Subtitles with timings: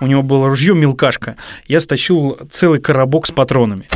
[0.00, 3.88] у него было ружье мелкашка, я стащил целый коробок с патронами.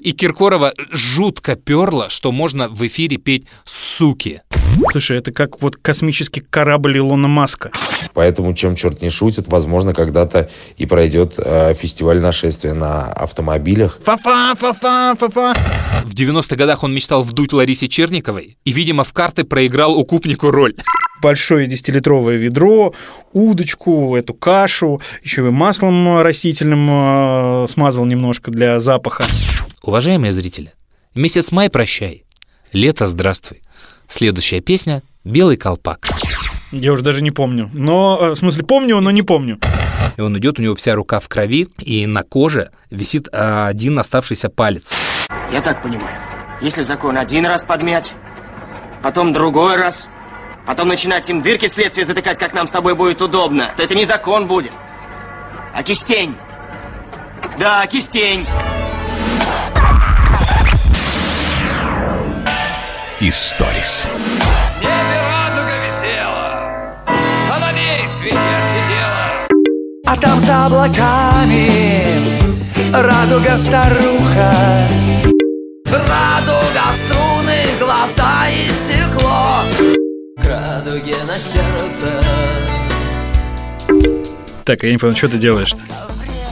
[0.00, 4.42] И Киркорова жутко перла, что можно в эфире петь «суки».
[4.92, 7.70] Слушай, это как вот космический корабль Илона Маска.
[8.14, 14.00] Поэтому, чем черт не шутит, возможно, когда-то и пройдет э, фестиваль нашествия на автомобилях.
[14.02, 15.54] Фа-фа, фа-фа, фа-фа.
[16.04, 20.74] В 90-х годах он мечтал вдуть Ларисе Черниковой и, видимо, в карты проиграл укупнику роль.
[21.20, 22.94] Большое десятилитровое ведро,
[23.32, 29.24] удочку, эту кашу, еще и маслом растительным э, смазал немножко для запаха.
[29.82, 30.72] Уважаемые зрители,
[31.14, 32.24] месяц май прощай,
[32.72, 33.60] лето здравствуй.
[34.08, 36.08] Следующая песня «Белый колпак».
[36.72, 37.70] Я уже даже не помню.
[37.72, 39.58] Но, э, в смысле, помню, но не помню.
[40.16, 43.98] И он идет, у него вся рука в крови, и на коже висит а, один
[43.98, 44.94] оставшийся палец.
[45.52, 46.16] Я так понимаю,
[46.60, 48.12] если закон один раз подмять,
[49.02, 50.08] потом другой раз,
[50.66, 54.04] потом начинать им дырки вследствие затыкать, как нам с тобой будет удобно, то это не
[54.04, 54.72] закон будет,
[55.72, 56.34] а кистень.
[57.58, 58.44] Да, кистень.
[63.20, 64.08] Историс.
[64.80, 69.48] небе радуга висела, а на ней свинья сидела.
[70.06, 71.68] А там за облаками
[72.92, 74.88] радуга старуха
[75.84, 79.64] Радуга струны, глаза и стекло
[80.36, 82.22] К радуге на сердце
[84.64, 85.82] Так, я не понял, что ты делаешь-то?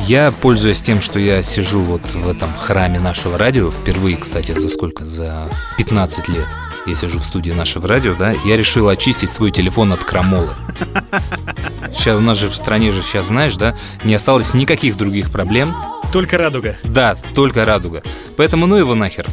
[0.07, 4.69] Я, пользуясь тем, что я сижу вот в этом храме нашего радио, впервые, кстати, за
[4.69, 5.05] сколько?
[5.05, 6.47] За 15 лет
[6.87, 10.51] я сижу в студии нашего радио, да, я решил очистить свой телефон от крамолы.
[11.93, 15.75] Сейчас у нас же в стране же сейчас, знаешь, да, не осталось никаких других проблем.
[16.13, 16.77] Только радуга.
[16.85, 18.05] Да, только радуга.
[18.37, 19.27] Поэтому ну его нахер.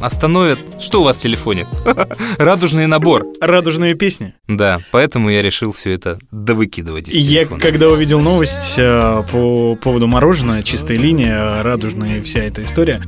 [0.00, 0.58] Остановят.
[0.80, 1.66] Что у вас в телефоне?
[2.38, 3.26] Радужный набор.
[3.40, 4.34] Радужные песни.
[4.48, 7.60] Да, поэтому я решил все это довыкидывать из я, телефона.
[7.60, 13.02] когда увидел новость э, по поводу мороженого, чистая линия, радужная и вся эта история,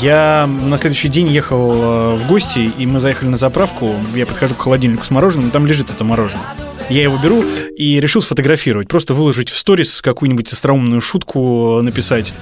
[0.00, 3.94] я на следующий день ехал э, в гости, и мы заехали на заправку.
[4.14, 6.46] Я подхожу к холодильнику с мороженым, там лежит это мороженое.
[6.88, 7.44] Я его беру
[7.76, 12.32] и решил сфотографировать, просто выложить в сторис какую-нибудь остроумную шутку написать.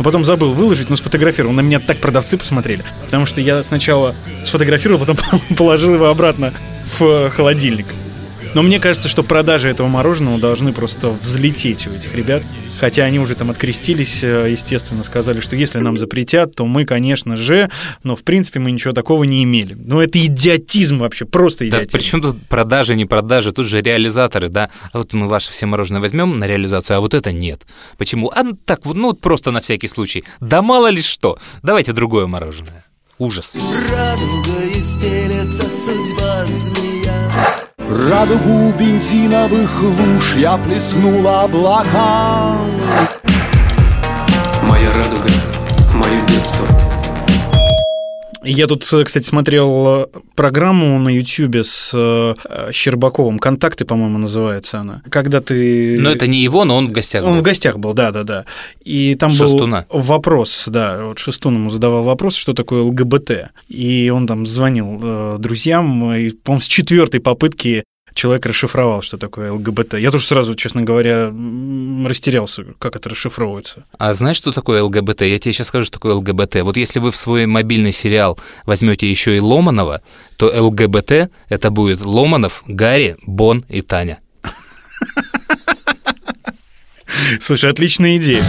[0.00, 1.52] Но потом забыл выложить, но сфотографировал.
[1.52, 2.82] На меня так продавцы посмотрели.
[3.04, 4.14] Потому что я сначала
[4.46, 5.18] сфотографировал, потом
[5.58, 6.54] положил его обратно
[6.98, 7.84] в холодильник.
[8.54, 12.42] Но мне кажется, что продажи этого мороженого должны просто взлететь у этих ребят.
[12.80, 17.36] Хотя они уже там открестились, э, естественно, сказали, что если нам запретят, то мы, конечно
[17.36, 17.70] же,
[18.04, 19.74] но в принципе мы ничего такого не имели.
[19.74, 21.92] Но это идиотизм вообще, просто Да, идиотизм.
[21.92, 24.70] причем тут продажи, не продажи, тут же реализаторы, да.
[24.92, 27.66] А вот мы ваше все мороженое возьмем на реализацию, а вот это нет.
[27.98, 28.32] Почему?
[28.34, 30.24] А ну так вот, ну вот просто на всякий случай.
[30.40, 31.38] Да мало ли что.
[31.62, 32.84] Давайте другое мороженое.
[33.18, 33.58] Ужас.
[33.90, 42.70] Радуга и стелется судьба змея Радугу бензиновых луж я плеснула облакам.
[44.62, 45.28] Моя радуга,
[45.92, 46.68] мое детство.
[48.42, 53.38] Я тут, э, кстати, смотрел э, программу на Ютьюбе с э, Щербаковым.
[53.38, 55.02] «Контакты», по-моему, называется она.
[55.10, 55.98] Когда ты...
[55.98, 57.40] Но это не его, но он в гостях Он был.
[57.40, 58.44] в гостях был, да, да, да.
[58.82, 59.86] И там Шестуна.
[59.90, 63.50] был вопрос, да, вот Шестун ему задавал вопрос, что такое ЛГБТ.
[63.68, 67.84] И он там звонил друзьям, и, по-моему, с четвертой попытки
[68.20, 69.94] человек расшифровал, что такое ЛГБТ.
[69.94, 71.32] Я тоже сразу, честно говоря,
[72.06, 73.84] растерялся, как это расшифровывается.
[73.96, 75.22] А знаешь, что такое ЛГБТ?
[75.22, 76.56] Я тебе сейчас скажу, что такое ЛГБТ.
[76.56, 80.02] Вот если вы в свой мобильный сериал возьмете еще и Ломанова,
[80.36, 84.18] то ЛГБТ это будет Ломанов, Гарри, Бон и Таня.
[87.40, 88.44] Слушай, отличная идея.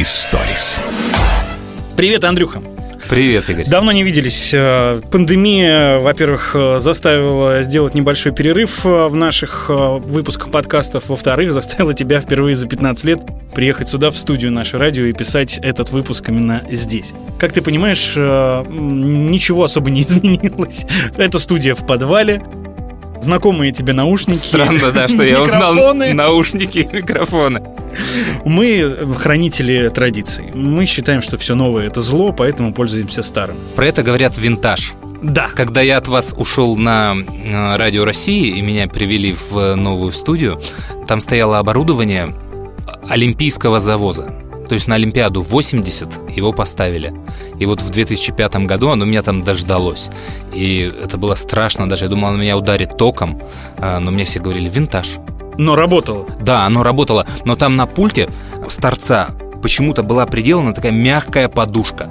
[0.00, 0.82] Историс.
[1.94, 2.62] Привет, Андрюха.
[3.10, 3.66] Привет, Игорь.
[3.68, 4.50] Давно не виделись.
[4.54, 11.10] Э, Пандемия, во-первых, э, заставила сделать небольшой перерыв э, в наших э, выпусках подкастов.
[11.10, 13.20] Во-вторых, заставила тебя впервые за 15 лет
[13.54, 17.12] приехать сюда, в студию наше радио, и писать этот выпуск именно здесь.
[17.38, 20.86] Как ты понимаешь, э, ничего особо не изменилось.
[21.18, 22.42] Это студия в подвале.
[23.20, 24.38] Знакомые тебе наушники.
[24.38, 27.62] Странно, да, что я узнал наушники и микрофоны.
[28.44, 30.46] Мы хранители традиций.
[30.54, 33.56] Мы считаем, что все новое это зло, поэтому пользуемся старым.
[33.76, 34.94] Про это говорят винтаж.
[35.22, 35.48] Да.
[35.54, 40.60] Когда я от вас ушел на э, Радио России и меня привели в новую студию,
[41.06, 42.34] там стояло оборудование
[43.08, 44.32] олимпийского завоза.
[44.70, 47.12] То есть на Олимпиаду 80 его поставили.
[47.58, 50.10] И вот в 2005 году оно меня там дождалось.
[50.54, 53.42] И это было страшно, даже я думал, оно меня ударит током,
[53.78, 55.08] а, но мне все говорили «винтаж».
[55.58, 56.24] Но работало.
[56.38, 58.28] Да, оно работало, но там на пульте
[58.68, 59.30] с торца
[59.60, 62.08] почему-то была приделана такая мягкая подушка.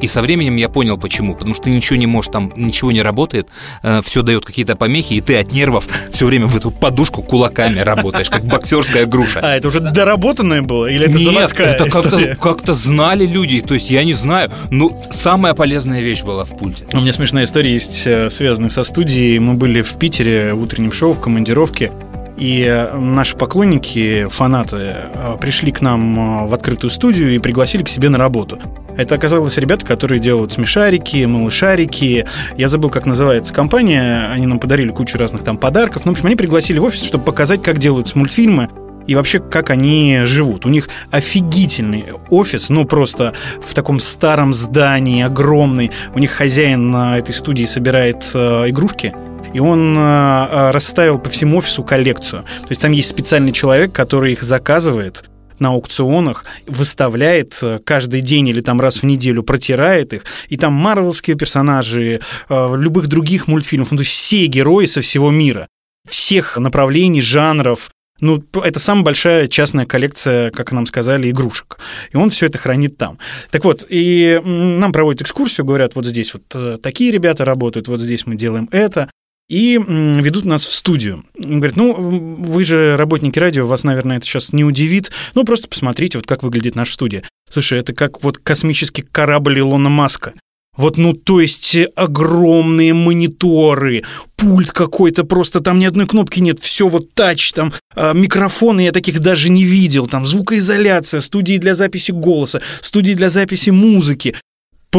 [0.00, 1.34] И со временем я понял, почему.
[1.34, 3.48] Потому что ты ничего не можешь, там ничего не работает,
[3.82, 7.80] э, все дает какие-то помехи, и ты от нервов все время в эту подушку кулаками
[7.80, 9.40] работаешь, как боксерская груша.
[9.42, 10.86] А, это уже доработанное было?
[10.86, 14.50] Или это Нет, заводская это как-то, как-то знали люди, то есть я не знаю.
[14.70, 16.84] Ну, самая полезная вещь была в пульте.
[16.92, 19.38] У меня смешная история есть, э, связанная со студией.
[19.38, 21.92] Мы были в Питере в утреннем шоу в командировке.
[22.36, 24.94] И э, наши поклонники, фанаты,
[25.40, 28.58] пришли к нам в открытую студию и пригласили к себе на работу.
[28.96, 32.26] Это оказалось ребята, которые делают смешарики, малышарики.
[32.56, 34.28] Я забыл, как называется компания.
[34.30, 36.04] Они нам подарили кучу разных там подарков.
[36.04, 38.68] Ну, в общем, они пригласили в офис, чтобы показать, как делаются мультфильмы
[39.06, 40.66] и вообще, как они живут.
[40.66, 45.90] У них офигительный офис, ну, просто в таком старом здании, огромный.
[46.14, 49.14] У них хозяин на этой студии собирает э, игрушки,
[49.52, 52.42] и он э, э, расставил по всему офису коллекцию.
[52.42, 55.24] То есть там есть специальный человек, который их заказывает
[55.60, 60.72] на аукционах, выставляет э, каждый день или там раз в неделю, протирает их, и там
[60.72, 65.68] марвелские персонажи, э, любых других мультфильмов, ну, то есть все герои со всего мира,
[66.08, 71.78] всех направлений, жанров, ну, это самая большая частная коллекция, как нам сказали, игрушек.
[72.12, 73.18] И он все это хранит там.
[73.50, 78.00] Так вот, и нам проводят экскурсию, говорят, вот здесь вот э, такие ребята работают, вот
[78.00, 79.10] здесь мы делаем это.
[79.48, 81.24] И ведут нас в студию.
[81.38, 85.12] Говорят, ну, вы же работники радио, вас, наверное, это сейчас не удивит.
[85.34, 87.22] Ну, просто посмотрите, вот как выглядит наша студия.
[87.48, 90.34] Слушай, это как вот космический корабль Илона Маска.
[90.76, 94.04] Вот, ну, то есть э, огромные мониторы,
[94.36, 98.92] пульт какой-то, просто там ни одной кнопки нет, все вот тач, там а, микрофоны я
[98.92, 104.34] таких даже не видел, там звукоизоляция, студии для записи голоса, студии для записи музыки.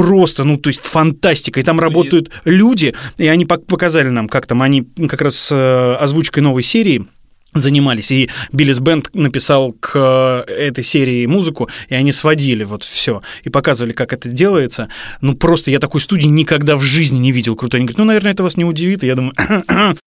[0.01, 1.59] Просто, ну, то есть фантастика.
[1.59, 5.95] И там работают люди, и они пок- показали нам, как там они как раз э,
[5.99, 7.05] озвучкой новой серии
[7.53, 13.23] занимались, и Биллис Бенд написал к э, этой серии музыку, и они сводили вот все,
[13.43, 14.89] и показывали, как это делается.
[15.21, 17.79] Ну, просто я такой студии никогда в жизни не видел крутой.
[17.79, 19.33] Они говорят, ну, наверное, это вас не удивит, и я думаю,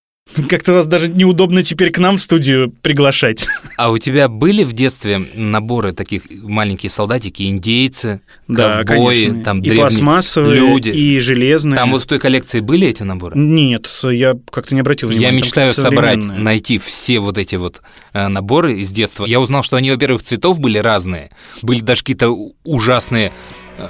[0.49, 3.47] как-то вас даже неудобно теперь к нам в студию приглашать.
[3.77, 9.45] А у тебя были в детстве наборы таких маленькие солдатики, индейцы, Да, ковбои, конечно.
[9.45, 10.91] там и древние пластмассовые, люди?
[10.91, 11.77] и железные.
[11.77, 13.39] Там вот в той коллекции были эти наборы?
[13.39, 15.27] Нет, я как-то не обратил внимания.
[15.29, 17.83] Я мечтаю собрать, найти все вот эти вот
[18.13, 19.25] э, наборы из детства.
[19.25, 21.31] Я узнал, что они, во-первых, цветов были разные.
[21.63, 22.31] Были даже какие-то
[22.65, 23.33] ужасные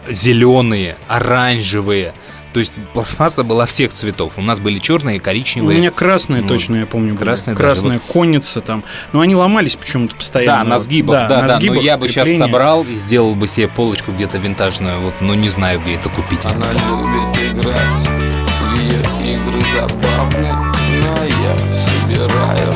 [0.08, 2.14] зеленые, оранжевые.
[2.52, 4.36] То есть пластмасса была всех цветов.
[4.38, 5.78] У нас были черные, У коричневые.
[5.78, 7.14] меня красные Ну, точно, я помню.
[7.14, 7.22] были.
[7.24, 8.82] красные даже, Красная конница там.
[9.12, 10.64] Но они ломались почему-то Да, постоянно.
[10.70, 11.54] на сгибах, да, на да.
[11.54, 15.34] Но сгибах я бы сейчас собрал и сделал бы себе полочку где-то винтажную, вот, но
[15.34, 16.40] не знаю, где это купить.
[16.44, 22.74] Она любит играть в ее игры забавные, но я собираю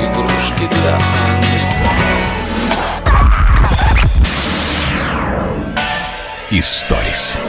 [0.00, 0.98] игрушки для.
[6.50, 7.40] Историс.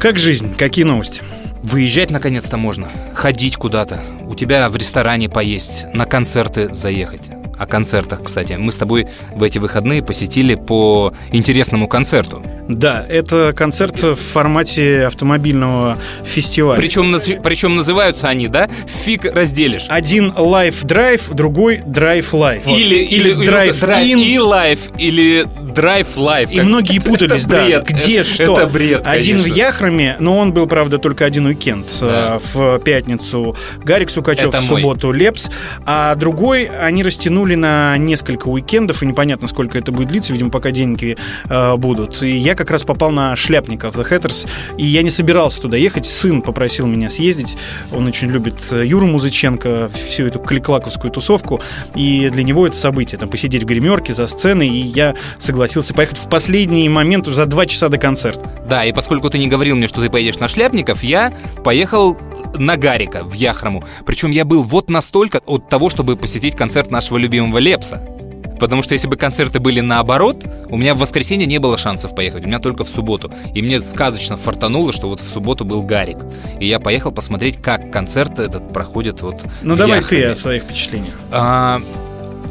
[0.00, 0.54] Как жизнь?
[0.56, 1.22] Какие новости?
[1.64, 7.22] Выезжать наконец-то можно, ходить куда-то, у тебя в ресторане поесть, на концерты заехать.
[7.58, 8.52] О концертах, кстати.
[8.52, 12.40] Мы с тобой в эти выходные посетили по интересному концерту.
[12.68, 16.76] Да, это концерт в формате автомобильного фестиваля.
[16.78, 18.68] Причем, причем называются они, да?
[18.86, 19.86] Фиг разделишь.
[19.88, 22.66] Один Live Drive, другой Drive Live.
[22.66, 24.18] Или, или, Drive Drive-in.
[24.18, 26.50] и Live, или Drive Live.
[26.50, 28.52] И многие путались, это да, бред, где это- что.
[28.60, 29.58] Это бред, Один в конечно.
[29.58, 31.86] Яхроме, но он был, правда, только один уикенд.
[32.00, 32.34] Да.
[32.36, 34.76] Э, В пятницу Гарик Сукачев, Это в мой.
[34.80, 35.48] субботу Лепс.
[35.86, 40.70] А другой они растянули на несколько уикендов, и непонятно, сколько это будет длиться, видимо, пока
[40.70, 41.16] деньги
[41.48, 42.22] э, будут.
[42.22, 46.06] И я как раз попал на шляпников The Hatters, и я не собирался туда ехать.
[46.06, 47.56] Сын попросил меня съездить.
[47.92, 51.60] Он очень любит э, Юру Музыченко, всю эту кликлаковскую тусовку.
[51.94, 53.18] И для него это событие.
[53.18, 57.46] Там посидеть в гримерке за сценой, и я согласился поехать в последний момент уже за
[57.46, 58.50] два часа до концерта.
[58.68, 62.18] Да, и поскольку ты не говорил мне, что ты поедешь на Шляпников, я поехал
[62.56, 63.84] на Гарика в Яхрому.
[64.04, 68.17] Причем я был вот настолько от того, чтобы посетить концерт нашего любимого Лепса.
[68.58, 72.44] Потому что если бы концерты были наоборот, у меня в воскресенье не было шансов поехать,
[72.44, 73.30] у меня только в субботу.
[73.54, 76.18] И мне сказочно фартануло, что вот в субботу был Гарик.
[76.60, 80.32] И я поехал посмотреть, как концерт этот проходит вот Ну давай ты Яхроме.
[80.32, 81.14] о своих впечатлениях.
[81.30, 81.80] А,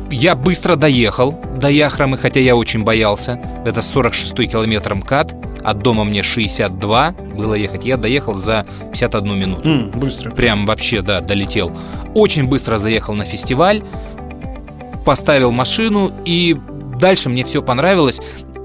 [0.09, 3.39] я быстро доехал до Яхромы, хотя я очень боялся.
[3.65, 5.33] Это 46-й километр МКАД.
[5.63, 7.83] От дома мне 62 было ехать.
[7.85, 9.67] Я доехал за 51 минуту.
[9.67, 10.31] М, быстро.
[10.31, 11.71] Прям вообще, да, долетел.
[12.13, 13.83] Очень быстро заехал на фестиваль,
[15.07, 16.53] поставил машину и
[16.99, 18.19] дальше мне все понравилось,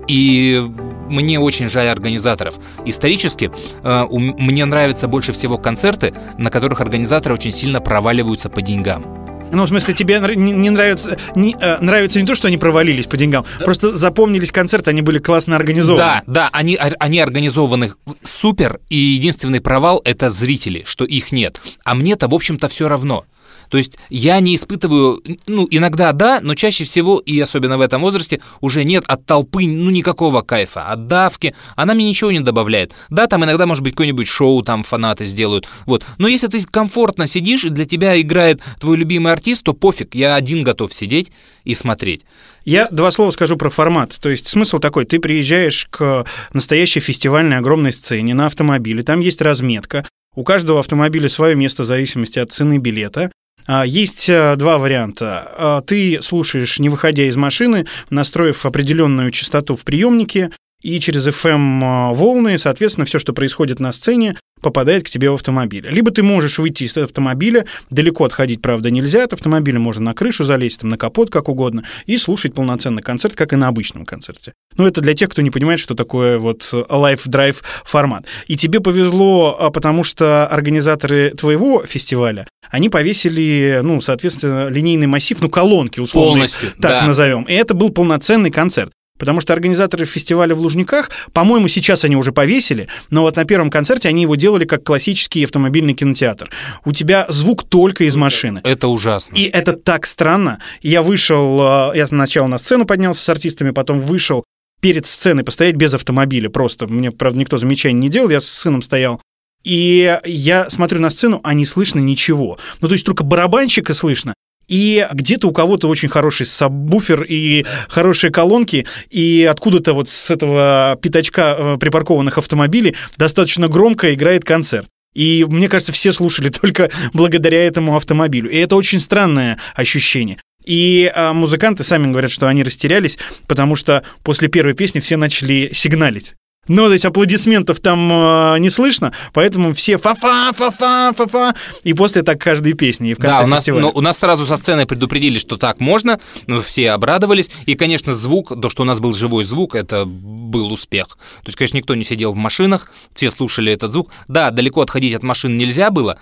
[0.08, 0.60] и
[1.08, 2.56] мне очень жаль организаторов.
[2.84, 3.52] Исторически
[3.84, 9.04] э, у- мне нравятся больше всего концерты, на которых организаторы очень сильно проваливаются по деньгам.
[9.52, 13.16] Ну, в смысле, тебе не, нравится, не, э, нравится не то, что они провалились по
[13.16, 15.98] деньгам, просто запомнились концерты, они были классно организованы.
[16.02, 21.60] Да, да, они, они организованы супер, и единственный провал— это зрители, что их нет.
[21.84, 23.26] А мне-то, в общем-то, все равно.
[23.72, 28.02] То есть я не испытываю, ну, иногда да, но чаще всего, и особенно в этом
[28.02, 32.92] возрасте, уже нет от толпы, ну, никакого кайфа, от давки, она мне ничего не добавляет.
[33.08, 36.04] Да, там иногда, может быть, какое-нибудь шоу там фанаты сделают, вот.
[36.18, 40.34] Но если ты комфортно сидишь, и для тебя играет твой любимый артист, то пофиг, я
[40.34, 41.32] один готов сидеть
[41.64, 42.26] и смотреть.
[42.66, 44.14] Я два слова скажу про формат.
[44.20, 49.40] То есть смысл такой, ты приезжаешь к настоящей фестивальной огромной сцене на автомобиле, там есть
[49.40, 53.30] разметка, у каждого автомобиля свое место в зависимости от цены билета.
[53.66, 55.50] А, Есть а, два варианта.
[55.56, 60.50] А, Ты слушаешь, не выходя из машины, настроив определенную частоту в приемнике,
[60.82, 65.86] и через FM волны, соответственно, все, что происходит на сцене, попадает к тебе в автомобиль.
[65.88, 70.44] Либо ты можешь выйти из автомобиля, далеко отходить, правда, нельзя, от автомобиля можно на крышу
[70.44, 74.52] залезть, там, на капот, как угодно, и слушать полноценный концерт, как и на обычном концерте.
[74.76, 78.24] Ну, это для тех, кто не понимает, что такое вот live-drive формат.
[78.46, 85.40] И тебе повезло, а, потому что организаторы твоего фестиваля, они повесили, ну, соответственно, линейный массив,
[85.40, 87.06] ну, колонки, условно, Полностью, так да.
[87.06, 87.42] назовем.
[87.44, 88.92] И это был полноценный концерт.
[89.22, 93.70] Потому что организаторы фестиваля в Лужниках, по-моему, сейчас они уже повесили, но вот на первом
[93.70, 96.50] концерте они его делали как классический автомобильный кинотеатр.
[96.84, 98.62] У тебя звук только из машины.
[98.64, 99.36] Это ужасно.
[99.36, 100.58] И это так странно.
[100.80, 104.42] Я вышел, э, я сначала на сцену поднялся с артистами, потом вышел
[104.80, 106.88] перед сценой постоять без автомобиля просто.
[106.88, 109.20] Мне, правда, никто замечаний не делал, я с сыном стоял.
[109.62, 112.58] И я смотрю на сцену, а не слышно ничего.
[112.80, 114.34] Ну, то есть только барабанщика слышно,
[114.72, 120.98] и где-то у кого-то очень хороший сабвуфер и хорошие колонки, и откуда-то вот с этого
[121.02, 124.86] пятачка э, припаркованных автомобилей достаточно громко играет концерт.
[125.12, 128.48] И мне кажется, все слушали только благодаря этому автомобилю.
[128.50, 130.38] И это очень странное ощущение.
[130.64, 135.68] И а, музыканты сами говорят, что они растерялись, потому что после первой песни все начали
[135.74, 136.32] сигналить.
[136.68, 142.22] Ну, то есть аплодисментов там э, не слышно, поэтому все фа-фа, фа-фа, фа-фа, и после
[142.22, 143.82] так каждой песни, и в конце Да, у нас, фестиваля.
[143.82, 148.12] но у нас сразу со сцены предупредили, что так можно, ну, все обрадовались, и, конечно,
[148.12, 151.08] звук, то, что у нас был живой звук, это был успех.
[151.08, 154.12] То есть, конечно, никто не сидел в машинах, все слушали этот звук.
[154.28, 156.20] Да, далеко отходить от машин нельзя было,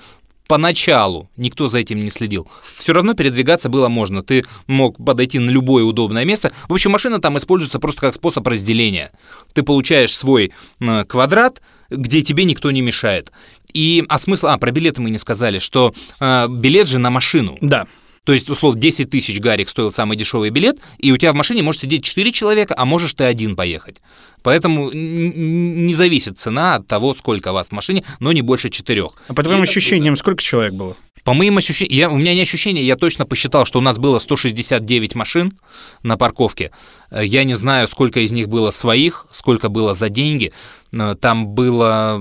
[0.50, 2.48] поначалу никто за этим не следил.
[2.64, 4.24] Все равно передвигаться было можно.
[4.24, 6.50] Ты мог подойти на любое удобное место.
[6.68, 9.12] В общем, машина там используется просто как способ разделения.
[9.52, 13.30] Ты получаешь свой э, квадрат, где тебе никто не мешает.
[13.74, 17.56] И, а смысл, а, про билеты мы не сказали, что э, билет же на машину.
[17.60, 17.86] Да.
[18.24, 21.62] То есть, условно, 10 тысяч гарик стоил самый дешевый билет, и у тебя в машине
[21.62, 24.02] может сидеть 4 человека, а можешь ты один поехать.
[24.42, 29.12] Поэтому не зависит цена от того, сколько вас в машине, но не больше четырех.
[29.28, 30.96] А по твоим ощущениям, сколько человек было?
[31.24, 34.18] По моим ощущениям, я, у меня не ощущения, я точно посчитал, что у нас было
[34.18, 35.58] 169 машин
[36.02, 36.70] на парковке.
[37.10, 40.50] Э, Я не знаю, сколько из них было своих, сколько было за деньги.
[40.92, 42.16] Э, Там было...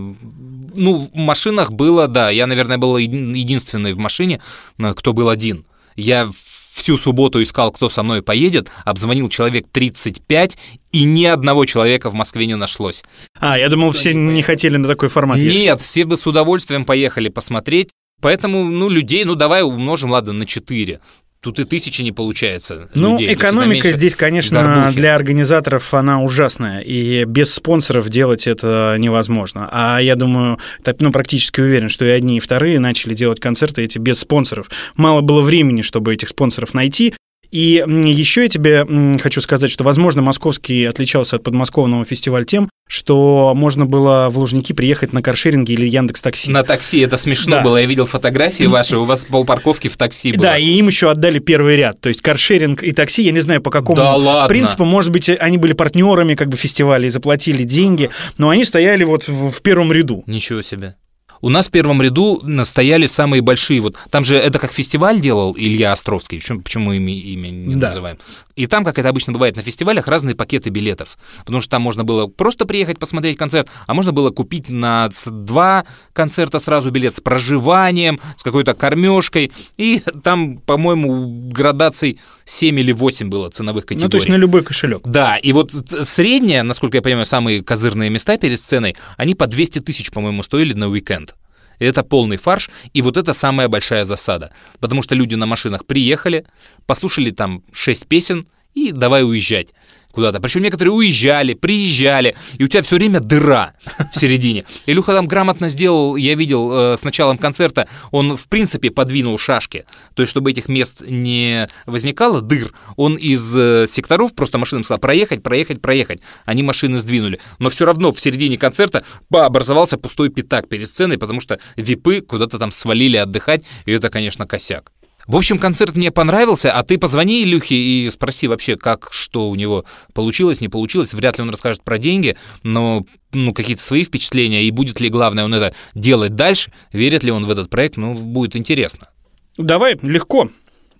[0.75, 4.41] Ну, в машинах было, да, я, наверное, был еди- единственный в машине,
[4.77, 5.65] э, кто был один.
[5.99, 6.29] Я
[6.73, 10.57] всю субботу искал, кто со мной поедет, обзвонил человек 35,
[10.91, 13.03] и ни одного человека в Москве не нашлось.
[13.39, 15.37] А, я думал, все не хотели на такой формат.
[15.37, 15.57] ехать.
[15.57, 17.89] Нет, все бы с удовольствием поехали посмотреть.
[18.21, 20.99] Поэтому, ну, людей, ну, давай умножим, ладно, на 4.
[21.41, 22.89] Тут и тысячи не получается.
[22.93, 24.97] Ну, людей, экономика здесь, конечно, горбухи.
[24.97, 29.69] для организаторов она ужасная, и без спонсоров делать это невозможно.
[29.71, 33.83] А я думаю, так, ну, практически уверен, что и одни, и вторые начали делать концерты
[33.83, 34.69] эти без спонсоров.
[34.95, 37.13] Мало было времени, чтобы этих спонсоров найти.
[37.51, 38.85] И еще я тебе
[39.19, 44.73] хочу сказать, что, возможно, московский отличался от подмосковного фестиваля тем, что можно было в Лужники
[44.73, 46.51] приехать на каршеринге или Яндекс Такси.
[46.51, 47.61] На такси это смешно Да.
[47.63, 47.77] было.
[47.77, 50.41] Я видел фотографии ваши, у вас полпарковки в такси было.
[50.43, 51.99] Да, и им еще отдали первый ряд.
[52.01, 54.47] То есть каршеринг и такси, я не знаю, по какому Да ладно?
[54.49, 59.03] принципу, может быть, они были партнерами как бы фестиваля и заплатили деньги, но они стояли
[59.03, 60.23] вот в первом ряду.
[60.25, 60.95] Ничего себе.
[61.41, 63.81] У нас в первом ряду стояли самые большие.
[63.81, 66.39] Вот там же это как фестиваль делал Илья Островский.
[66.39, 67.87] Почему, почему имя, имя не Да.
[67.87, 68.17] называем?
[68.59, 71.17] И там, как это обычно бывает на фестивалях, разные пакеты билетов.
[71.45, 75.85] Потому что там можно было просто приехать посмотреть концерт, а можно было купить на два
[76.11, 79.53] концерта сразу билет с проживанием, с какой-то кормежкой.
[79.77, 84.03] И там, по-моему, градаций 7 или 8 было ценовых категорий.
[84.03, 85.03] Ну, то есть на любой кошелек.
[85.05, 89.79] Да, и вот средняя, насколько я понимаю, самые козырные места перед сценой, они по 200
[89.79, 91.33] тысяч, по-моему, стоили на уикенд.
[91.79, 94.51] Это полный фарш, и вот это самая большая засада.
[94.79, 96.45] Потому что люди на машинах приехали,
[96.85, 99.69] послушали там 6 песен, и давай уезжать
[100.11, 100.39] куда-то.
[100.39, 103.73] Причем некоторые уезжали, приезжали, и у тебя все время дыра
[104.13, 104.65] в середине.
[104.85, 109.85] Илюха там грамотно сделал, я видел э, с началом концерта, он в принципе подвинул шашки.
[110.15, 114.99] То есть, чтобы этих мест не возникало, дыр, он из э, секторов просто машинам сказал
[114.99, 116.21] проехать, проехать, проехать.
[116.45, 117.39] Они машины сдвинули.
[117.59, 122.21] Но все равно в середине концерта ба, образовался пустой пятак перед сценой, потому что випы
[122.21, 124.91] куда-то там свалили отдыхать, и это, конечно, косяк.
[125.29, 129.53] В общем, концерт мне понравился, а ты позвони Илюхе и спроси вообще, как, что у
[129.53, 131.13] него получилось, не получилось.
[131.13, 135.45] Вряд ли он расскажет про деньги, но ну, какие-то свои впечатления, и будет ли, главное,
[135.45, 139.07] он это делать дальше, верит ли он в этот проект, ну, будет интересно.
[139.55, 140.49] Давай, легко.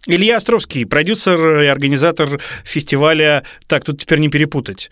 [0.05, 4.91] Илья Островский, продюсер и организатор фестиваля «Так, тут теперь не перепутать».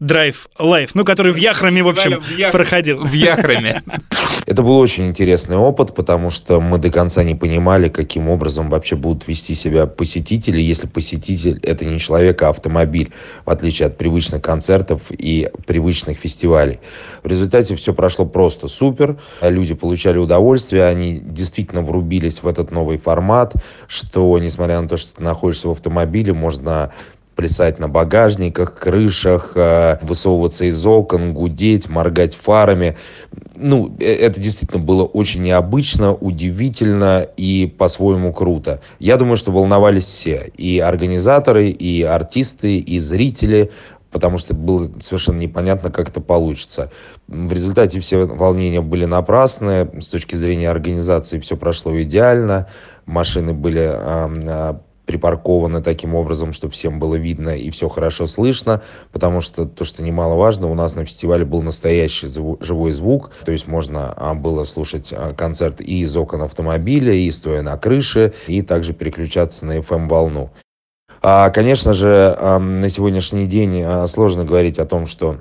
[0.00, 2.98] Drive Live, ну, который в Яхроме, в общем, в Ях- проходил.
[3.04, 3.80] В Яхроме.
[4.46, 8.96] Это был очень интересный опыт, потому что мы до конца не понимали, каким образом вообще
[8.96, 13.12] будут вести себя посетители, если посетитель это не человек, а автомобиль,
[13.46, 16.80] в отличие от привычных концертов и привычных фестивалей.
[17.22, 22.98] В результате все прошло просто супер, люди получали удовольствие, они действительно врубились в этот новый
[22.98, 23.54] формат,
[23.86, 26.92] что, несмотря на то, что ты находишься в автомобиле, можно
[27.34, 32.96] плясать на багажниках, крышах, э, высовываться из окон, гудеть, моргать фарами.
[33.56, 38.80] Ну, э, это действительно было очень необычно, удивительно и по-своему круто.
[38.98, 40.50] Я думаю, что волновались все.
[40.56, 43.70] И организаторы, и артисты, и зрители
[44.10, 46.92] потому что было совершенно непонятно, как это получится.
[47.26, 49.90] В результате все волнения были напрасны.
[50.00, 52.68] С точки зрения организации все прошло идеально.
[53.06, 53.92] Машины были
[55.06, 58.82] припаркованы таким образом, чтобы всем было видно и все хорошо слышно,
[59.12, 62.28] потому что то, что немаловажно, у нас на фестивале был настоящий
[62.60, 67.30] живой звук, то есть можно а, было слушать а, концерт и из окон автомобиля, и
[67.30, 70.50] стоя на крыше, и также переключаться на FM-волну.
[71.22, 75.38] А, конечно же, на сегодняшний день сложно говорить о том, что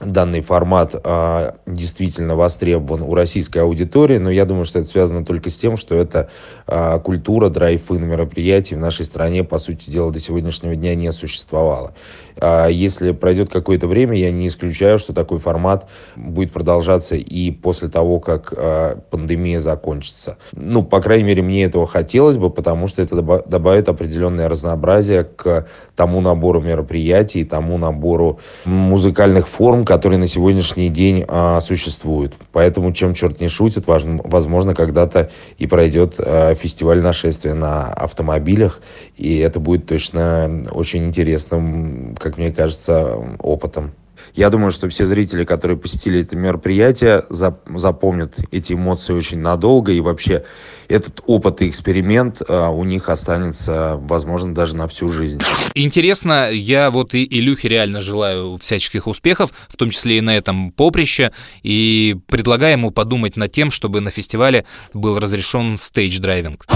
[0.00, 5.50] данный формат а, действительно востребован у российской аудитории, но я думаю, что это связано только
[5.50, 6.28] с тем, что это
[6.66, 11.94] а, культура драйв-ин мероприятий в нашей стране, по сути дела, до сегодняшнего дня не существовала.
[12.38, 17.88] А, если пройдет какое-то время, я не исключаю, что такой формат будет продолжаться и после
[17.88, 20.36] того, как а, пандемия закончится.
[20.52, 25.66] Ну, по крайней мере, мне этого хотелось бы, потому что это добавит определенное разнообразие к
[25.94, 32.34] тому набору мероприятий, тому набору музыкальных форм, которые на сегодняшний день а, существуют.
[32.52, 38.80] Поэтому, чем черт не шутит, важно, возможно, когда-то и пройдет а, фестиваль нашествия на автомобилях,
[39.16, 43.92] и это будет точно очень интересным, как мне кажется, опытом.
[44.34, 49.92] Я думаю, что все зрители, которые посетили это мероприятие, запомнят эти эмоции очень надолго.
[49.92, 50.44] И вообще
[50.88, 55.40] этот опыт и эксперимент а, у них останется, возможно, даже на всю жизнь.
[55.74, 60.70] Интересно, я вот и Илюхе реально желаю всяческих успехов, в том числе и на этом
[60.72, 66.66] поприще, и предлагаю ему подумать над тем, чтобы на фестивале был разрешен stage-diving.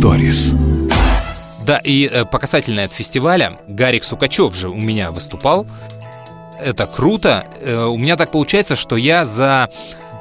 [0.00, 0.56] Stories.
[1.66, 5.66] Да, и э, по касательно этого фестиваля, Гарик Сукачев же у меня выступал.
[6.58, 7.44] Это круто.
[7.60, 9.68] Э, у меня так получается, что я за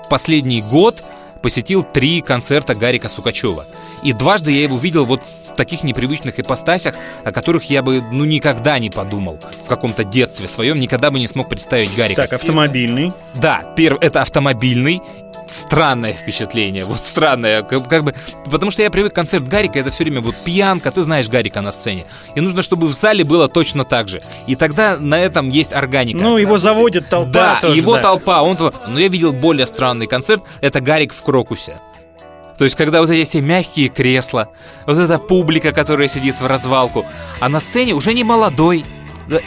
[0.09, 1.01] последний год
[1.41, 3.65] посетил три концерта Гарика Сукачева.
[4.03, 8.25] И дважды я его видел вот в таких непривычных ипостасях, о которых я бы ну
[8.25, 12.23] никогда не подумал в каком-то детстве своем, никогда бы не смог представить Гарика.
[12.23, 13.11] Так, автомобильный.
[13.35, 15.01] Да, первый это автомобильный,
[15.47, 18.13] странное впечатление, вот странное, как, как бы,
[18.45, 21.61] потому что я привык к концерт Гарика, это все время вот пьянка, ты знаешь Гарика
[21.61, 25.49] на сцене, и нужно, чтобы в зале было точно так же, и тогда на этом
[25.49, 26.23] есть органика.
[26.23, 28.01] Ну, его заводит толпа Да, тоже, его да.
[28.01, 28.57] толпа, он,
[28.87, 31.73] но я видел более странный концерт, это Гарик в Крокусе.
[32.59, 34.49] То есть, когда вот эти все мягкие кресла,
[34.85, 37.05] вот эта публика, которая сидит в развалку,
[37.39, 38.85] а на сцене уже не молодой,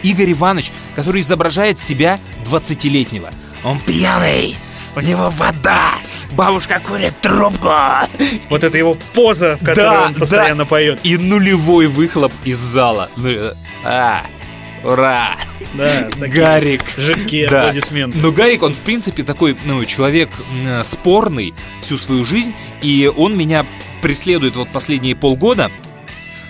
[0.03, 3.31] Игорь Иванович, который изображает себя 20-летнего.
[3.65, 4.57] Он пьяный,
[4.97, 5.93] у него вода,
[6.33, 7.69] бабушка курит трубку.
[8.49, 10.69] Вот это его поза, в которой Да, он постоянно да.
[10.71, 11.01] поет.
[11.03, 13.11] И нулевой выхлоп из зала.
[13.17, 13.53] Ну, э,
[13.85, 14.23] а,
[14.85, 15.37] ура!
[15.75, 16.83] Да, Гарик.
[16.97, 17.69] Жидкие Да.
[17.69, 18.19] аплодисменты.
[18.19, 20.31] Но Гарик, он в принципе такой, ну, человек
[20.83, 23.67] спорный всю свою жизнь, и он меня
[24.03, 25.71] преследует вот последние полгода,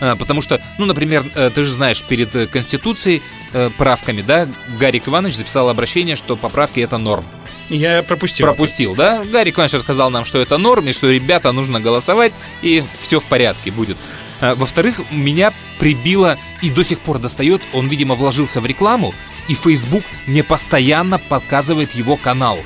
[0.01, 4.49] а, Потому что, ну, например, э, ты же знаешь, перед Конституцией, э, правками, да,
[4.81, 7.25] Гарик Иванович записал обращение, что поправки это норм.
[7.69, 8.47] Я пропустил.
[8.47, 9.23] Пропустил, да?
[9.23, 13.25] Гарик Иванович рассказал нам, что это норм, и что, ребята, нужно голосовать, и все в
[13.27, 13.97] порядке будет.
[14.43, 19.15] А, Во-вторых, меня прибило и до сих пор достает, он, видимо, вложился в рекламу,
[19.49, 22.59] и Facebook мне постоянно показывает его канал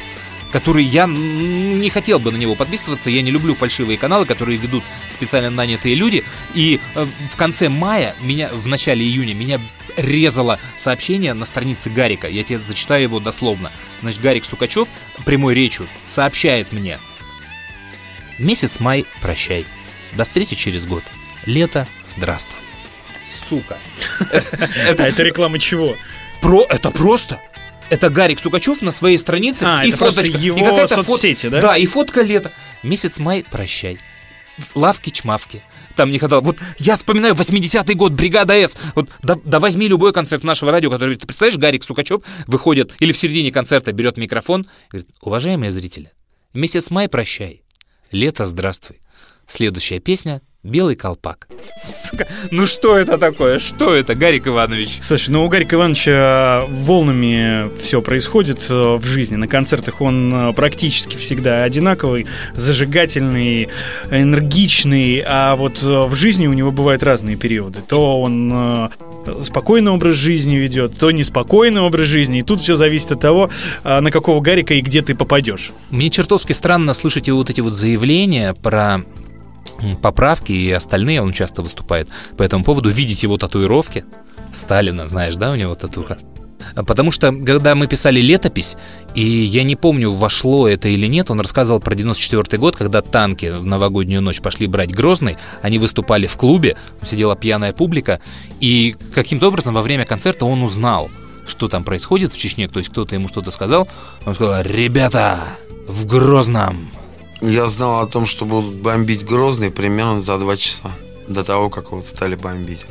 [0.52, 3.10] который я не хотел бы на него подписываться.
[3.10, 6.24] Я не люблю фальшивые каналы, которые ведут специально нанятые люди.
[6.54, 9.60] И э, в конце мая, меня, в начале июня, меня
[9.98, 12.26] резало сообщение на странице Гарика.
[12.26, 13.70] Я тебе зачитаю его дословно.
[14.00, 14.88] Значит, Гарик Сукачев
[15.26, 16.96] прямой речью сообщает мне.
[18.38, 19.66] Месяц май, прощай.
[20.14, 21.04] До встречи через год.
[21.46, 22.59] Лето, здравствуй.
[23.48, 23.78] Сука.
[24.98, 25.96] А это реклама чего?
[26.40, 27.40] Про, это просто.
[27.88, 30.37] Это Гарик Сукачев на своей странице А, и это фоточка.
[30.37, 31.61] его и какая-то фот- соцсети, да?
[31.61, 32.50] Да, и фотка лета.
[32.82, 33.98] Месяц май, прощай.
[34.74, 35.62] Лавки-чмавки.
[35.94, 36.40] Там не ходил.
[36.40, 38.76] Вот я вспоминаю 80-й год, бригада С.
[38.94, 43.12] Вот да, да возьми любой концерт нашего радио, который ты представляешь, Гарик Сукачев выходит или
[43.12, 46.11] в середине концерта берет микрофон и говорит, уважаемые зрители,
[46.54, 47.62] месяц май прощай,
[48.11, 49.00] лето здравствуй.
[49.46, 51.46] Следующая песня «Белый колпак».
[51.81, 53.61] Сука, ну что это такое?
[53.61, 54.98] Что это, Гарик Иванович?
[55.00, 59.37] Слушай, ну у Гарика Ивановича волнами все происходит э, в жизни.
[59.37, 63.68] На концертах он э, практически всегда одинаковый, зажигательный,
[64.11, 67.81] энергичный, а вот э, в жизни у него бывают разные периоды.
[67.87, 68.90] То он
[69.44, 72.40] спокойный образ жизни ведет, то неспокойный образ жизни.
[72.40, 73.50] И тут все зависит от того,
[73.85, 75.72] на какого Гарика и где ты попадешь.
[75.90, 79.02] Мне чертовски странно слышать вот эти вот заявления про
[80.02, 84.05] поправки и остальные, он часто выступает по этому поводу, видеть его татуировки
[84.52, 86.18] Сталина, знаешь, да, у него татуха?
[86.74, 88.76] А Потому что, когда мы писали летопись,
[89.14, 93.52] и я не помню, вошло это или нет, он рассказывал про 94 год, когда танки
[93.52, 98.20] в новогоднюю ночь пошли брать Грозный, они выступали в клубе, сидела пьяная публика,
[98.61, 101.11] и каким-то образом во время концерта он узнал,
[101.46, 103.87] что там происходит в Чечне, то есть кто-то ему что-то сказал,
[104.24, 105.40] он сказал, ребята,
[105.87, 106.90] в Грозном
[107.40, 110.90] Я знал о том, что будут бомбить Грозный примерно за два часа
[111.29, 112.87] до того, как вот стали бомбить.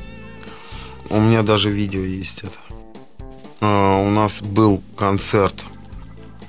[1.09, 2.57] У меня даже видео есть это.
[3.61, 5.65] А, У нас был концерт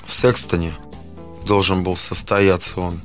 [0.04, 0.74] в Секстоне.
[1.46, 3.00] Должен был состояться он.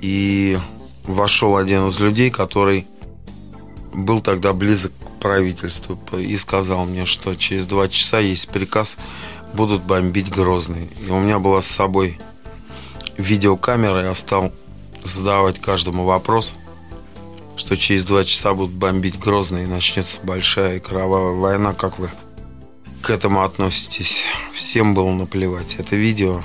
[0.00, 0.58] И
[1.04, 2.86] вошел один из людей, который
[3.94, 8.98] был тогда близок к правительству и сказал мне, что через два часа есть приказ,
[9.54, 10.90] будут бомбить Грозный.
[11.06, 12.18] И у меня была с собой
[13.16, 14.52] видеокамера, я стал
[15.02, 16.56] задавать каждому вопрос,
[17.56, 21.72] что через два часа будут бомбить Грозный и начнется большая и кровавая война.
[21.72, 22.10] Как вы
[23.02, 24.24] к этому относитесь?
[24.52, 25.76] Всем было наплевать.
[25.76, 26.42] Это видео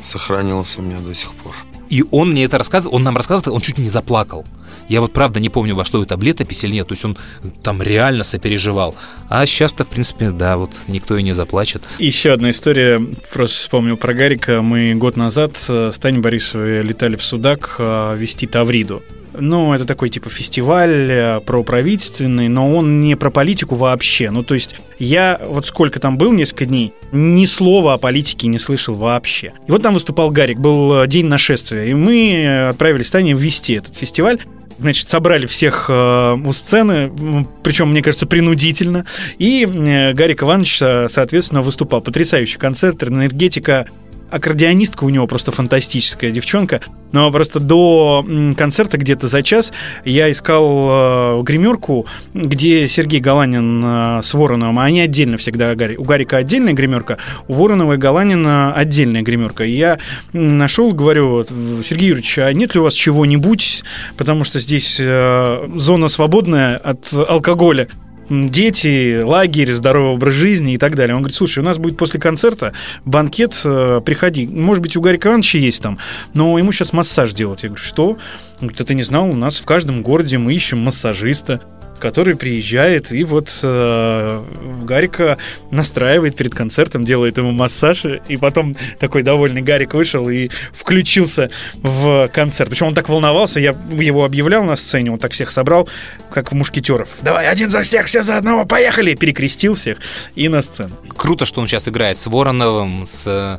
[0.00, 1.54] сохранилось у меня до сих пор.
[1.88, 4.44] И он мне это рассказывал, он нам рассказывал, он чуть не заплакал.
[4.88, 6.88] Я вот правда не помню, во что это летопись или нет.
[6.88, 7.16] То есть он
[7.62, 8.94] там реально сопереживал.
[9.28, 11.88] А сейчас-то, в принципе, да, вот никто и не заплачет.
[11.98, 13.00] Еще одна история,
[13.32, 14.62] просто вспомнил про Гарика.
[14.62, 19.02] Мы год назад с Таней Борисовой летали в Судак э, вести Тавриду.
[19.40, 24.30] Ну, это такой типа фестиваль э, проправительственный, но он не про политику вообще.
[24.30, 28.58] Ну, то есть я вот сколько там был, несколько дней, ни слова о политике не
[28.58, 29.52] слышал вообще.
[29.66, 33.34] И вот там выступал Гарик, был э, день нашествия, и мы э, отправились с Таней
[33.34, 34.40] вести этот фестиваль.
[34.78, 39.06] Значит, собрали всех э, у сцены, причем, мне кажется, принудительно.
[39.38, 40.78] И э, Гарик Иванович,
[41.10, 42.00] соответственно, выступал.
[42.00, 43.86] Потрясающий концерт, энергетика.
[44.30, 46.80] Аккордеонистка у него просто фантастическая девчонка.
[47.12, 49.72] Но просто до концерта где-то за час
[50.04, 55.74] я искал э, гримерку, где Сергей Галанин э, с Вороновым, а они отдельно всегда.
[55.96, 59.64] У Гарика отдельная гримерка, у Воронова и Галанина отдельная гримерка.
[59.64, 59.98] И я
[60.32, 61.44] нашел, говорю,
[61.82, 63.84] Сергей Юрьевич, а нет ли у вас чего-нибудь,
[64.16, 67.88] потому что здесь э, зона свободная от алкоголя
[68.30, 71.14] дети, лагерь, здоровый образ жизни и так далее.
[71.14, 72.72] Он говорит, слушай, у нас будет после концерта
[73.04, 74.46] банкет, э, приходи.
[74.46, 75.98] Может быть, у Гарика Ивановича есть там,
[76.34, 77.62] но ему сейчас массаж делать.
[77.62, 78.18] Я говорю, что?
[78.60, 81.60] Он говорит, а ты не знал, у нас в каждом городе мы ищем массажиста
[81.98, 84.42] который приезжает и вот э,
[84.84, 85.38] Гарика
[85.70, 92.28] настраивает перед концертом, делает ему массаж, и потом такой довольный Гарик вышел и включился в
[92.32, 92.70] концерт.
[92.70, 95.88] Причем он так волновался, я его объявлял на сцене, он так всех собрал,
[96.30, 97.08] как в мушкетеров.
[97.22, 99.14] Давай, один за всех, все за одного, поехали!
[99.14, 99.98] Перекрестил всех
[100.34, 100.94] и на сцену.
[101.16, 103.58] Круто, что он сейчас играет с Вороновым, с э,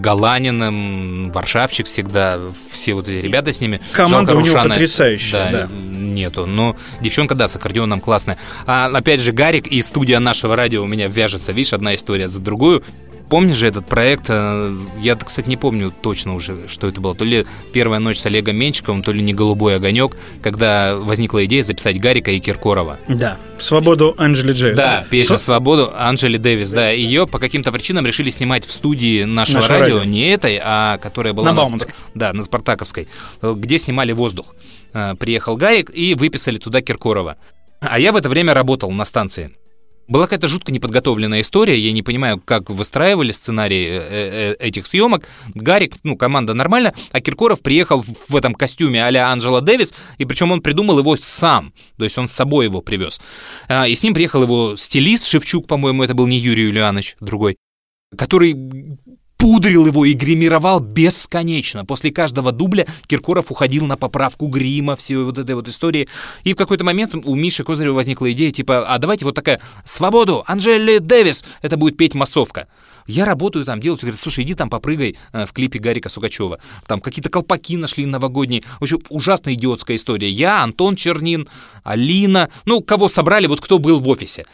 [0.00, 3.80] Галаниным, Варшавчик всегда, все вот эти ребята с ними.
[3.92, 5.68] Команда Жалко, у него Рушана, потрясающая, да.
[5.70, 8.38] Нету, но девчонка, да, с аккордеоном классная.
[8.66, 12.40] А опять же, Гарик и студия нашего радио у меня вяжется, видишь, одна история за
[12.40, 12.84] другую.
[13.34, 14.26] Помнишь же этот проект?
[14.28, 17.16] э, Я, кстати, не помню точно уже, что это было.
[17.16, 21.64] То ли «Первая ночь» с Олегом Меньшиковым, то ли «Не голубой огонек», когда возникла идея
[21.64, 23.00] записать Гарика и Киркорова.
[23.08, 23.36] Да.
[23.58, 24.74] «Свободу» Анджели Джей.
[24.76, 26.90] Да, песня «Свободу» Анжели Дэвис, да.
[26.90, 30.08] Ее по каким-то причинам решили снимать в студии нашего Нашего радио, радио.
[30.08, 31.92] не этой, а которая была На Бауманской.
[32.14, 33.08] Да, на Спартаковской,
[33.42, 34.54] э, где снимали «Воздух».
[34.92, 37.36] Э, Приехал Гарик и выписали туда Киркорова.
[37.80, 39.50] А я в это время работал на станции.
[40.06, 45.26] Была какая-то жутко неподготовленная история, я не понимаю, как выстраивали сценарии э, э, этих съемок.
[45.54, 50.24] Гарик, ну, команда нормально, а Киркоров приехал в- в этом костюме а-ля Анджела Дэвис, и
[50.26, 53.20] причем он придумал его сам, то есть он с собой его привез.
[53.68, 57.56] А, И с ним приехал его стилист Шевчук, по-моему, это был не Юрий Юлианович, другой,
[58.16, 58.54] который
[59.44, 61.84] пудрил его и гримировал бесконечно.
[61.84, 66.08] После каждого дубля Киркоров уходил на поправку грима, всей вот этой вот истории.
[66.44, 70.44] И в какой-то момент у Миши Козырева возникла идея, типа, а давайте вот такая «Свободу!
[70.46, 72.68] Анжели Дэвис!» Это будет петь массовка.
[73.06, 76.58] Я работаю там, делаю, говорят, слушай, иди там попрыгай э, в клипе Гарика Сукачева.
[76.86, 78.62] Там какие-то колпаки нашли новогодние.
[78.80, 80.30] В общем, ужасно идиотская история.
[80.30, 81.48] Я, Антон Чернин,
[81.82, 84.46] Алина, ну, кого собрали, вот кто был в офисе.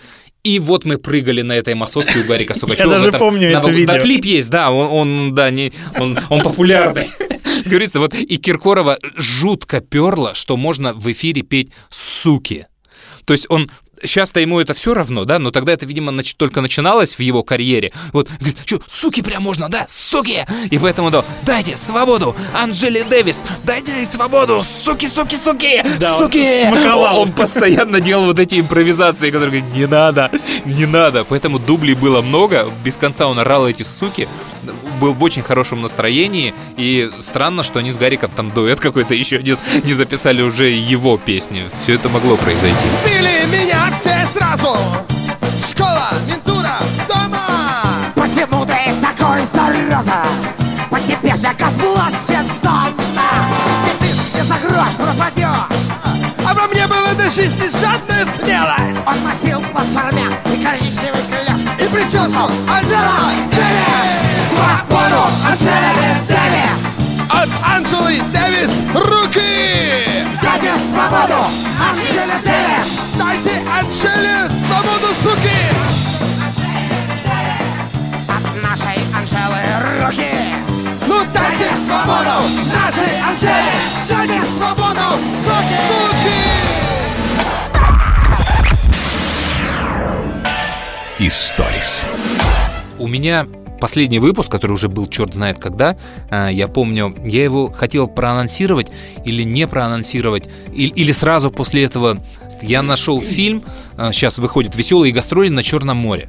[0.43, 2.91] И вот мы прыгали на этой массовке у Гарика Сукачева.
[2.91, 3.95] даже Это помню это видео.
[3.95, 7.11] Да, клип есть, да, он, он, да, не, он, он популярный.
[7.67, 12.67] Говорится, вот и Киркорова жутко перло, что можно в эфире петь «суки».
[13.27, 13.71] То есть он
[14.03, 17.43] Сейчас-то ему это все равно, да, но тогда это, видимо, нач- только начиналось в его
[17.43, 17.93] карьере.
[18.13, 20.47] Вот, говорит, что, суки прям можно, да, суки!
[20.71, 26.25] И поэтому, да, дайте свободу, Анжели Дэвис, дайте ей свободу, суки, суки, суки, Да, он
[26.25, 26.63] суки!
[26.63, 27.21] смаковал.
[27.21, 30.31] Он постоянно делал вот эти импровизации, которые говорит, не надо,
[30.65, 31.25] не надо.
[31.25, 34.29] Поэтому дублей было много, без конца он орал эти суки,
[35.01, 39.39] был в очень хорошем настроении, и странно, что они с Гариком там дуэт какой-то еще
[39.39, 41.63] один не записали уже его песни.
[41.81, 42.87] Все это могло произойти.
[43.05, 44.77] Били меня все сразу.
[45.69, 46.77] Школа, ментура,
[47.09, 48.03] дома.
[48.15, 50.23] Почему ты такой зараза?
[50.91, 52.91] По тебе же как плачет зона
[53.87, 55.87] И ты мне за грош пропадешь
[56.45, 59.07] А во мне была до жизни жадная смелость.
[59.07, 64.20] Он носил в платформе и коричневый клеш И прическу Анжела Дэвис
[64.61, 65.91] Свободу, Анжела
[66.29, 66.81] Дэвис
[67.31, 70.27] От Анжелы Дэвис руки!
[70.43, 71.41] Дайте свободу,
[71.89, 75.61] Анжела Дэвис Дайте Анжеле свободу, суки!
[78.29, 79.63] От нашей Анжелы
[80.05, 80.33] руки.
[81.07, 83.77] Ну дайте свободу нашей Анжеле.
[84.11, 86.21] Дайте свободу, суки.
[91.19, 92.09] Историс.
[92.99, 93.47] У меня
[93.81, 95.97] последний выпуск, который уже был черт знает когда,
[96.31, 98.93] а, я помню, я его хотел проанонсировать
[99.25, 102.19] или не проанонсировать, и- или сразу после этого
[102.63, 103.63] я нашел фильм,
[104.13, 106.29] сейчас выходит «Веселые гастроли на Черном море».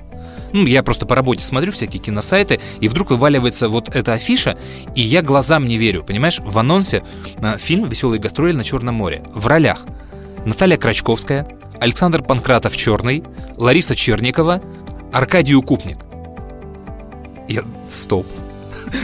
[0.53, 4.57] Ну, я просто по работе смотрю всякие киносайты, и вдруг вываливается вот эта афиша,
[4.95, 6.39] и я глазам не верю, понимаешь?
[6.39, 7.03] В анонсе
[7.41, 9.23] а, фильм «Веселые гастроли на Черном море».
[9.33, 9.85] В ролях
[10.45, 11.47] Наталья Крачковская,
[11.79, 13.23] Александр Панкратов Черный,
[13.57, 14.61] Лариса Черникова,
[15.13, 15.97] Аркадий Укупник.
[17.91, 18.25] Стоп.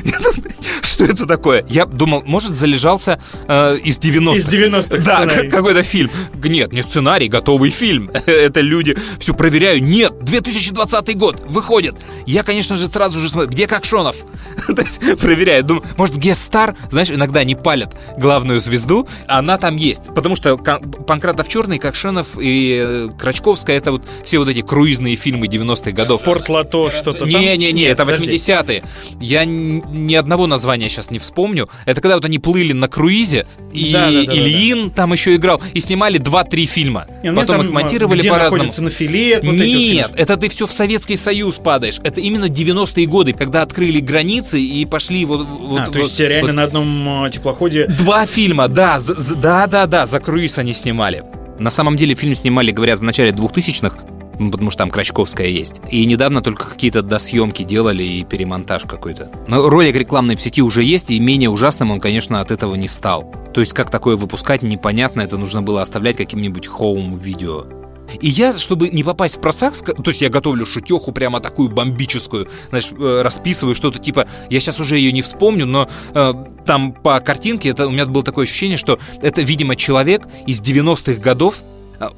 [0.04, 1.66] Я думаю, что это такое?
[1.70, 4.38] Я думал, может, залежался э, из 90-х.
[4.38, 5.50] Из 90-х Да, сценарий.
[5.50, 6.12] как- какой-то фильм.
[6.44, 8.10] Нет, не сценарий, готовый фильм.
[8.26, 9.84] Это люди все проверяю.
[9.84, 11.96] Нет, 2020 год, выходит.
[12.26, 14.16] Я, конечно же, сразу же смотрю, где Кокшонов?
[14.68, 15.64] То есть проверяю.
[15.64, 16.76] Думаю, может, Гестар?
[16.92, 20.04] Знаешь, иногда они палят главную звезду, а она там есть.
[20.16, 25.16] Потому что Кон- Панкратов Черный, Кокшонов и э, Крачковская, это вот все вот эти круизные
[25.16, 26.22] фильмы 90-х годов.
[26.22, 27.30] Спортлото, что-то там?
[27.30, 28.36] Не-не-не, это подожди.
[28.36, 28.84] 80-е.
[29.20, 29.46] Я
[29.92, 31.68] ни одного названия сейчас не вспомню.
[31.86, 35.36] Это когда вот они плыли на круизе, и Да, да, да, да, Ильин там еще
[35.36, 37.06] играл, и снимали 2-3 фильма.
[37.24, 38.72] Не, ну, Потом там, их монтировали где по-разному.
[38.78, 42.00] на филе, вот вот Нет, это ты все в Советский Союз падаешь.
[42.04, 45.46] Это именно 90-е годы, когда открыли границы и пошли вот...
[45.48, 49.16] вот А, то вот- есть реально вот- на одном э, теплоходе Два фильма, да, з-
[49.18, 51.24] з- да, да, да, за круиз они снимали.
[51.60, 55.82] На самом деле фильм снимали, говорят, в начале 2000-х, ну, потому что там Крачковская есть.
[55.90, 59.32] И недавно только какие-то досъемки делали и перемонтаж какой-то.
[59.48, 62.88] Но ролик рекламный в сети уже есть, и менее ужасным он, конечно, от этого не
[62.88, 63.32] стал.
[63.54, 67.66] То есть как такое выпускать, непонятно, это нужно было оставлять каким-нибудь хоум-видео.
[68.22, 72.48] И я, чтобы не попасть в просак, то есть я готовлю шутеху прямо такую бомбическую,
[72.70, 76.34] знаешь, э, расписываю что-то типа, я сейчас уже ее не вспомню, но э,
[76.66, 81.22] там по картинке это, у меня было такое ощущение, что это, видимо, человек из 90-х
[81.22, 81.64] годов,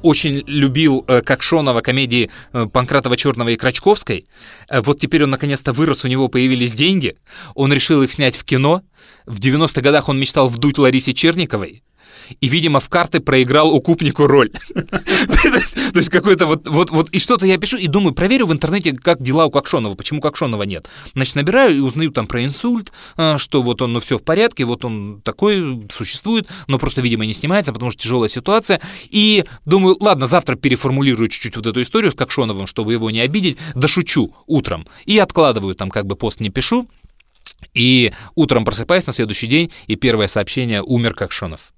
[0.02, 4.24] очень любил э, Кокшонова комедии э, Панкратова Черного и Крачковской.
[4.68, 7.16] Э, Вот теперь он наконец-то вырос, у него появились деньги.
[7.54, 8.82] Он решил их снять в кино.
[9.26, 11.82] В 90-х годах он мечтал вдуть Ларисе Черниковой.
[12.40, 14.50] И, видимо, в карты проиграл укупнику роль.
[14.74, 18.92] То есть какой-то вот, вот, вот, и что-то я пишу, и думаю, проверю в интернете,
[18.92, 20.88] как дела у Кокшонова, почему Кокшонова нет.
[21.14, 24.64] Значит, набираю и узнаю там про инсульт, а, что вот он, ну, все в порядке,
[24.64, 28.80] вот он такой существует, но просто, видимо, не снимается, потому что тяжелая ситуация.
[29.10, 33.58] И думаю, ладно, завтра переформулирую чуть-чуть вот эту историю с Кокшоновым, чтобы его не обидеть,
[33.74, 34.86] дошучу утром.
[35.06, 36.88] И откладываю там, как бы пост не пишу,
[37.74, 41.72] и утром просыпаюсь на следующий день, и первое сообщение «Умер Кокшонов».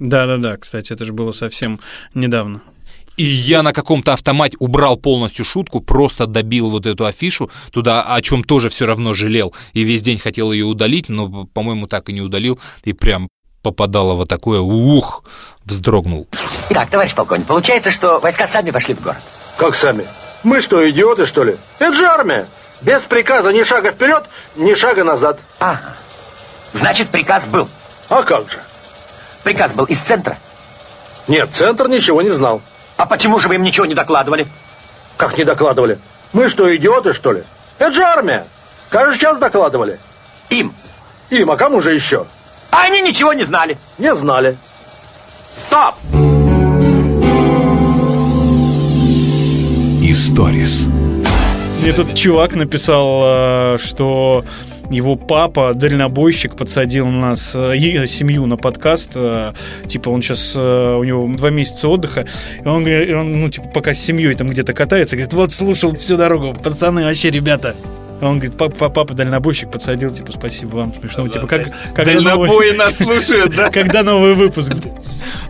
[0.00, 1.78] Да-да-да, кстати, это же было совсем
[2.14, 2.62] недавно.
[3.16, 8.22] И я на каком-то автомате убрал полностью шутку, просто добил вот эту афишу туда, о
[8.22, 9.54] чем тоже все равно жалел.
[9.74, 12.58] И весь день хотел ее удалить, но, по-моему, так и не удалил.
[12.84, 13.28] И прям
[13.62, 15.24] попадало вот такое, ух,
[15.66, 16.28] вздрогнул.
[16.70, 19.20] Итак, товарищ полковник, получается, что войска сами пошли в город?
[19.58, 20.06] Как сами?
[20.42, 21.56] Мы что, идиоты, что ли?
[21.78, 22.46] Это же армия.
[22.80, 24.24] Без приказа ни шага вперед,
[24.56, 25.38] ни шага назад.
[25.58, 25.94] Ага.
[26.72, 27.68] Значит, приказ был.
[28.08, 28.58] А как же?
[29.42, 30.38] Приказ был из центра?
[31.28, 32.60] Нет, центр ничего не знал.
[32.96, 34.46] А почему же вы им ничего не докладывали?
[35.16, 35.98] Как не докладывали?
[36.32, 37.42] Мы что, идиоты, что ли?
[37.78, 38.46] Это же армия.
[38.90, 39.98] Каждый час докладывали.
[40.50, 40.74] Им?
[41.30, 42.26] Им, а кому же еще?
[42.70, 43.78] А они ничего не знали.
[43.98, 44.56] Не знали.
[45.66, 45.94] Стоп!
[50.02, 50.88] Историс.
[51.80, 54.44] Мне тут чувак написал, э, что
[54.90, 59.12] его папа, дальнобойщик, подсадил нас, э, е- семью на подкаст.
[59.14, 59.52] э,
[59.88, 62.26] Типа он сейчас, у него два месяца отдыха.
[62.64, 65.52] И он, говорит- и он, ну, типа, пока с семьей там где-то катается, говорит, вот
[65.52, 67.74] слушал всю дорогу, пацаны, вообще, ребята.
[68.20, 71.26] Он говорит, папа, папа дальнобойщик подсадил, типа, спасибо вам, смешно.
[71.28, 73.70] Типа, как, когда Дальнобои новый- нас слушают, да?
[73.72, 74.72] Когда новый выпуск?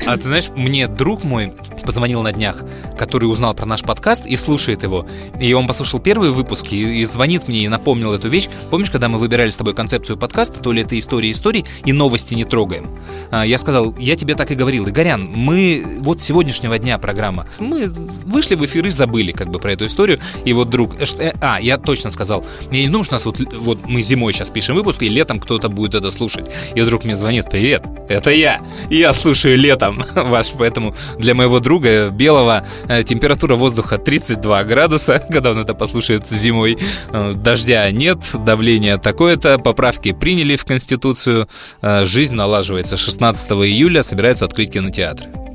[0.07, 2.63] А ты знаешь, мне друг мой позвонил на днях,
[2.99, 5.07] который узнал про наш подкаст и слушает его.
[5.41, 8.49] И он послушал первые выпуски и, и звонит мне и напомнил эту вещь.
[8.71, 12.35] Помнишь, когда мы выбирали с тобой концепцию подкаста, то ли это история историй и новости
[12.35, 12.89] не трогаем?
[13.31, 17.89] А, Я сказал, я тебе так и говорил, Игорян, мы вот сегодняшнего дня программа, мы
[17.89, 20.19] вышли в эфир и забыли как бы про эту историю.
[20.45, 23.41] И вот друг, э, э, а, я точно сказал, я не думаю, что нас вот,
[23.41, 26.51] вот мы зимой сейчас пишем выпуск, и летом кто-то будет это слушать.
[26.75, 28.61] И вдруг мне звонит, привет, это я.
[28.91, 35.51] Я слушаю летом ваш, поэтому для моего друга белого э, температура воздуха 32 градуса, когда
[35.51, 36.79] он это послушает зимой.
[37.13, 41.49] Э, Дождя нет, давление такое-то, поправки приняли в Конституцию,
[41.83, 42.97] э, жизнь налаживается.
[42.97, 45.50] 16 июля собираются открыть кинотеатры.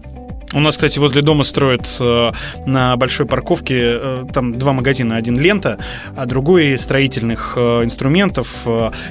[0.55, 2.31] У нас, кстати, возле дома строят э,
[2.65, 5.17] на большой парковке э, там два магазина.
[5.17, 5.77] Один лента,
[6.15, 8.65] а другой строительных э, инструментов.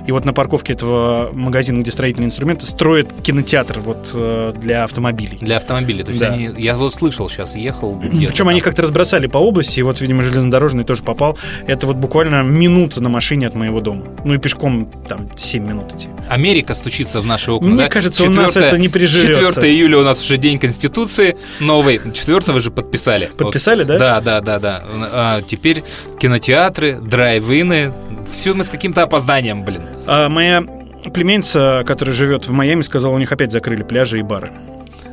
[0.07, 4.17] И вот на парковке этого магазина, где строительные инструменты, строят кинотеатр вот
[4.59, 5.37] для автомобилей.
[5.41, 6.03] Для автомобилей.
[6.03, 6.29] То есть Да.
[6.29, 8.01] они, я вот слышал сейчас, ехал.
[8.01, 11.37] Причем они как-то разбросали по области, и вот, видимо, железнодорожный тоже попал.
[11.67, 14.05] Это вот буквально минута на машине от моего дома.
[14.25, 16.09] Ну и пешком там 7 минут идти.
[16.31, 17.69] Америка стучится в наши окна.
[17.69, 17.89] Мне да?
[17.91, 19.55] кажется, у нас это не приживется.
[19.55, 22.01] 4 июля у нас уже День Конституции новый.
[22.13, 23.31] 4 же подписали.
[23.37, 23.99] Подписали, Вот.
[23.99, 23.99] да?
[23.99, 24.85] Да, да, да, да.
[25.13, 25.83] А теперь
[26.21, 27.93] кинотеатры, драйв-ины.
[28.33, 29.83] Все мы с каким-то опозданием, блин.
[30.07, 30.65] А моя
[31.13, 34.51] племянница, которая живет в Майами, сказала, у них опять закрыли пляжи и бары.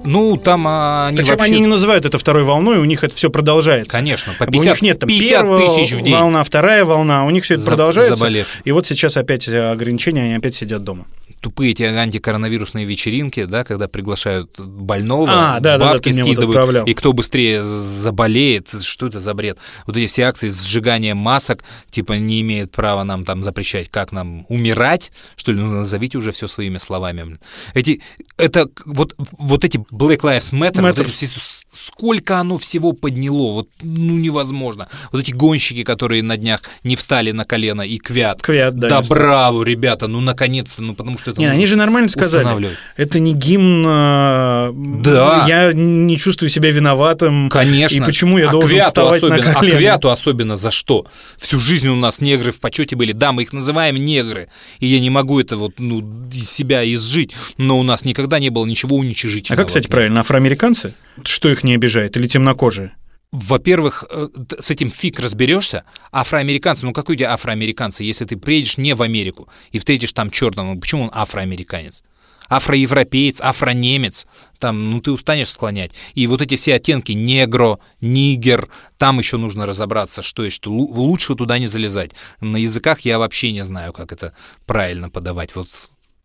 [0.03, 1.45] Ну, там а, они Причем вообще...
[1.51, 3.91] они не называют это второй волной, у них это все продолжается.
[3.91, 6.13] Конечно, по Как бы 50, у них нет там 50 первая тысяч в день.
[6.15, 8.15] волна, вторая волна, у них все это За- продолжается.
[8.15, 8.61] заболевших.
[8.63, 11.05] И вот сейчас опять э, ограничения, они опять сидят дома.
[11.41, 16.27] Тупые эти антикоронавирусные вечеринки, да, когда приглашают больного, А, да, да, да, бабки мне вот
[16.27, 16.85] скидывают, отправлял.
[16.85, 19.57] и кто быстрее заболеет, что это за бред?
[19.87, 24.11] Вот эти все акции с сжиганием масок, типа, не имеет права нам там запрещать, как
[24.11, 27.39] нам умирать, что ли, ну, назовите уже все своими словами.
[27.73, 28.01] Эти,
[28.37, 31.11] это, вот, вот эти Black Lives Matter, вот Matter.
[31.11, 34.87] все- с- сколько оно всего подняло, вот, ну, невозможно.
[35.11, 38.41] Вот эти гонщики, которые на днях не встали на колено и квят.
[38.41, 42.09] Квят, да, Да браво, ребята, ну, наконец-то, ну, потому что это Не, они же нормально
[42.09, 42.69] сказали.
[42.97, 43.85] Это не гимн.
[43.87, 44.71] э,
[45.03, 45.45] Да.
[45.47, 47.49] Я не чувствую себя виноватым.
[47.49, 47.97] Конечно.
[47.97, 49.75] И почему я А должен вставать особенно, на колено?
[49.75, 51.05] А Квяту особенно за что?
[51.37, 53.11] Всю жизнь у нас негры в почете были.
[53.11, 54.47] Да, мы их называем негры.
[54.79, 55.99] И я не могу это вот, ну,
[56.31, 57.33] из себя изжить.
[57.57, 59.57] Но у нас никогда не было ничего А уничижительного.
[59.57, 60.93] как, кстати, правильно, афроамериканцы?
[61.23, 62.15] Что их не обижает?
[62.17, 62.93] Или темнокожие?
[63.31, 64.27] Во-первых, э,
[64.59, 65.85] с этим фиг разберешься.
[66.11, 70.29] Афроамериканцы, ну какой у тебя афроамериканцы, если ты приедешь не в Америку и встретишь там
[70.29, 72.03] черного, почему он афроамериканец?
[72.49, 74.27] Афроевропеец, афронемец,
[74.59, 75.91] там, ну ты устанешь склонять.
[76.15, 78.67] И вот эти все оттенки негро, нигер,
[78.97, 80.69] там еще нужно разобраться, что и что.
[80.69, 82.11] Лу- Лучше туда не залезать.
[82.41, 84.33] На языках я вообще не знаю, как это
[84.65, 85.55] правильно подавать.
[85.55, 85.69] Вот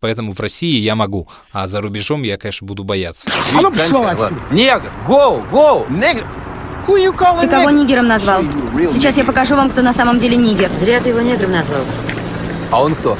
[0.00, 3.30] Поэтому в России я могу, а за рубежом я, конечно, буду бояться.
[3.54, 4.34] А ну пошел отсюда.
[4.50, 6.26] Негр, гоу, гоу, негр.
[6.86, 8.42] Ты кого нигером назвал?
[8.90, 10.70] Сейчас я покажу вам, кто на самом деле нигер.
[10.78, 11.82] Зря ты его негром назвал.
[12.70, 13.16] А он кто?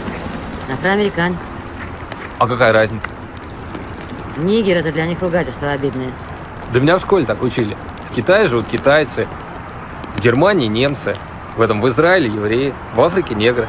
[0.73, 1.51] Афроамериканец.
[2.39, 3.07] А какая разница?
[4.37, 6.11] Нигер это для них ругательство обидное.
[6.73, 7.77] Да меня в школе так учили.
[8.11, 9.27] В Китае живут китайцы,
[10.17, 11.17] в Германии немцы,
[11.57, 13.69] в этом в Израиле евреи, в Африке негры.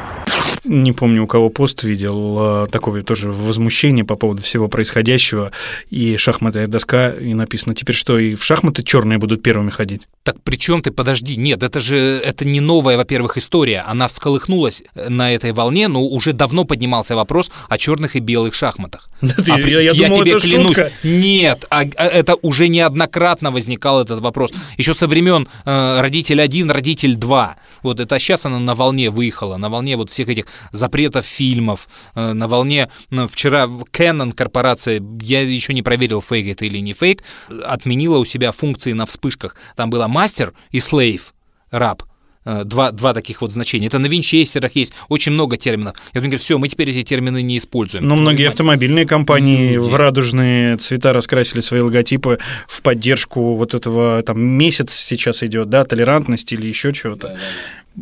[0.64, 5.52] Не помню, у кого пост видел, э, такое тоже возмущение по поводу всего происходящего,
[5.90, 10.08] и шахматная доска, и написано теперь что, и в шахматы черные будут первыми ходить.
[10.24, 14.82] Так при чем ты, подожди, нет, это же, это не новая, во-первых, история, она всколыхнулась
[14.94, 19.08] на этой волне, но уже давно поднимался вопрос о черных и белых шахматах.
[19.48, 20.92] А при- я- я думал, тебе это клянусь, шутка.
[21.04, 24.52] нет, а- а это уже неоднократно возникал этот вопрос.
[24.76, 27.56] Еще со времен э, родитель 1, родитель 2.
[27.82, 32.32] Вот это сейчас она на волне выехала, на волне вот всех этих запретов фильмов, э,
[32.32, 37.22] на волне ну, вчера Canon корпорация, я еще не проверил, фейк это или не фейк,
[37.64, 39.56] отменила у себя функции на вспышках.
[39.76, 41.34] Там было мастер и слейв,
[41.70, 42.02] раб.
[42.48, 43.88] Э, Два, два таких вот значения.
[43.88, 45.96] Это на винчестерах есть очень много терминов.
[46.14, 48.08] Я говорю, все, мы теперь эти термины не используем.
[48.08, 49.78] Но многие автомобильные компании Люди.
[49.78, 55.84] в радужные цвета раскрасили свои логотипы в поддержку вот этого, там, месяц сейчас идет, да,
[55.84, 57.36] толерантности или еще чего-то.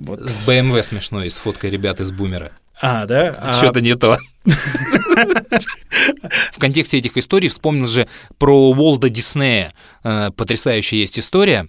[0.05, 0.21] Вот.
[0.21, 2.53] С BMW смешной, с фоткой ребят из бумера.
[2.81, 3.35] А, да?
[3.39, 4.19] А- Что-то не то.
[6.53, 8.07] В контексте этих историй вспомнил же
[8.39, 9.73] про Уолда Диснея.
[10.05, 11.69] Э, Потрясающая есть история.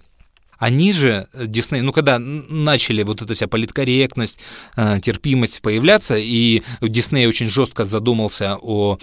[0.58, 4.38] Они же, э, Дисней, ну, когда начали вот эта вся политкорректность,
[4.76, 8.98] э, терпимость появляться, и Дисней очень жестко задумался о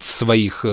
[0.00, 0.66] своих...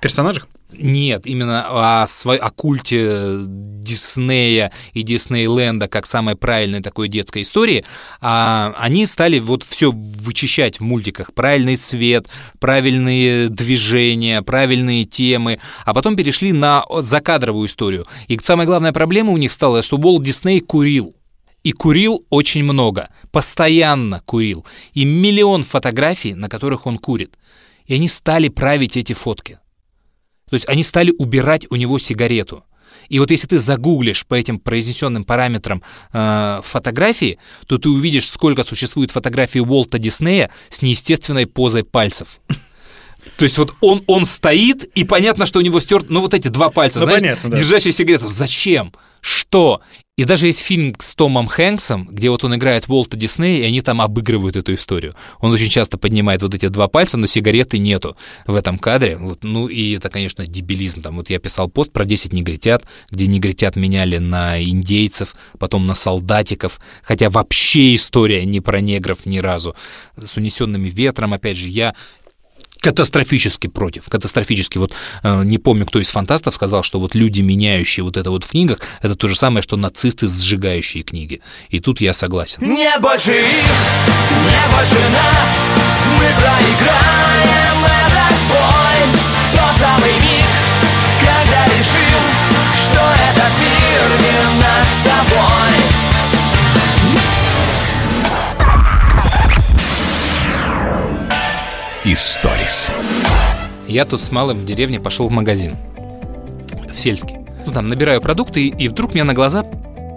[0.00, 0.46] Персонажах?
[0.78, 7.84] Нет, именно о, свой, о культе Диснея и Диснейленда как самой правильной такой детской истории,
[8.20, 11.32] а они стали вот все вычищать в мультиках.
[11.34, 18.06] Правильный цвет, правильные движения, правильные темы, а потом перешли на закадровую историю.
[18.28, 21.14] И самая главная проблема у них стала, что Уолт Дисней курил.
[21.62, 24.66] И курил очень много, постоянно курил.
[24.92, 27.38] И миллион фотографий, на которых он курит.
[27.86, 29.58] И они стали править эти фотки.
[30.54, 32.62] То есть они стали убирать у него сигарету.
[33.08, 35.82] И вот если ты загуглишь по этим произнесенным параметрам
[36.12, 42.38] э, фотографии, то ты увидишь, сколько существует фотографий Уолта Диснея с неестественной позой пальцев.
[43.36, 46.48] То есть вот он, он стоит, и понятно, что у него стерт, ну вот эти
[46.48, 47.56] два пальца, Ну, знаешь, понятно, да.
[47.56, 48.26] держащие сигарету.
[48.26, 48.92] Зачем?
[49.20, 49.80] Что?
[50.16, 53.80] И даже есть фильм с Томом Хэнксом, где вот он играет Уолта Диснея, и они
[53.80, 55.12] там обыгрывают эту историю.
[55.40, 58.16] Он очень часто поднимает вот эти два пальца, но сигареты нету
[58.46, 59.16] в этом кадре.
[59.16, 61.02] Вот, ну и это, конечно, дебилизм.
[61.02, 65.96] Там вот я писал пост про 10 негритят, где негритят меняли на индейцев, потом на
[65.96, 69.74] солдатиков, хотя вообще история не про негров ни разу.
[70.16, 71.92] С унесенными ветром, опять же, я
[72.84, 74.76] катастрофически против, катастрофически.
[74.76, 78.44] Вот э, не помню, кто из фантастов сказал, что вот люди, меняющие вот это вот
[78.44, 81.40] в книгах, это то же самое, что нацисты, сжигающие книги.
[81.70, 82.58] И тут я согласен.
[82.62, 83.64] Нет больше их,
[84.44, 85.48] нет больше нас
[86.18, 90.50] Мы проиграем этот бой В тот самый миг,
[91.20, 92.22] когда решим
[92.84, 95.93] Что этот мир не наш с тобой
[102.14, 102.94] Историс.
[103.88, 105.72] Я тут с малым в деревне пошел в магазин,
[106.94, 107.38] в сельский.
[107.66, 109.64] Ну, там набираю продукты, и, и вдруг мне на глаза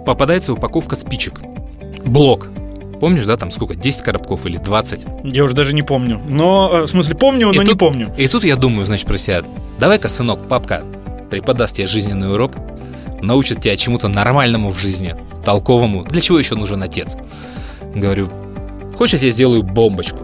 [0.06, 1.40] попадается упаковка спичек.
[2.04, 2.50] Блок.
[3.00, 5.06] Помнишь, да, там сколько, 10 коробков или 20?
[5.24, 6.22] Я уже даже не помню.
[6.28, 8.14] Но, э, в смысле, помню, но И не тут- помню.
[8.16, 9.42] И тут я думаю, значит, про себя,
[9.80, 10.84] давай-ка, сынок, папка
[11.32, 12.52] преподаст тебе жизненный урок,
[13.22, 16.04] научит тебя чему-то нормальному в жизни, толковому.
[16.04, 17.16] Для чего еще нужен отец?
[17.92, 18.30] Говорю,
[18.96, 20.20] хочешь, я сделаю бомбочку?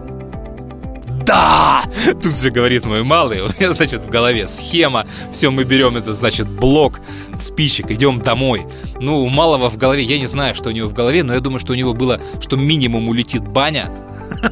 [1.25, 1.83] Да!
[2.21, 6.13] Тут же говорит мой малый, у меня, значит, в голове схема, все, мы берем это,
[6.13, 6.99] значит, блок
[7.39, 8.65] спичек, идем домой.
[8.99, 11.39] Ну, у малого в голове, я не знаю, что у него в голове, но я
[11.39, 13.89] думаю, что у него было, что минимум улетит баня,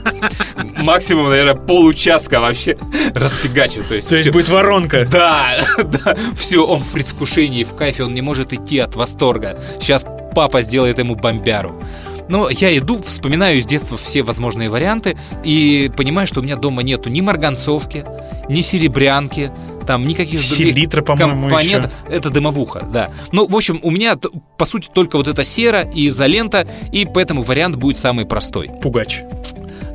[0.78, 2.78] максимум, наверное, получастка вообще
[3.14, 3.88] расфигачит.
[3.88, 5.08] То есть, То есть будет воронка.
[5.14, 9.60] Да, да, все, он в предвкушении, в кайфе, он не может идти от восторга.
[9.80, 11.80] Сейчас папа сделает ему бомбяру.
[12.28, 16.84] Но я иду, вспоминаю из детства все возможные варианты и понимаю, что у меня дома
[16.84, 18.06] нету ни марганцовки,
[18.50, 19.52] ни серебрянки,
[19.86, 21.92] там никаких других Селитра, по-моему, компонентов.
[22.08, 23.10] Это дымовуха, да.
[23.32, 24.18] Ну, в общем, у меня,
[24.58, 28.70] по сути, только вот эта сера и изолента, и поэтому вариант будет самый простой.
[28.82, 29.22] Пугач.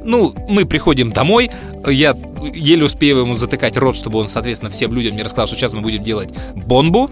[0.05, 1.51] Ну, мы приходим домой,
[1.87, 2.15] я
[2.55, 5.81] еле успею ему затыкать рот, чтобы он, соответственно, всем людям не рассказал, что сейчас мы
[5.81, 7.11] будем делать бомбу.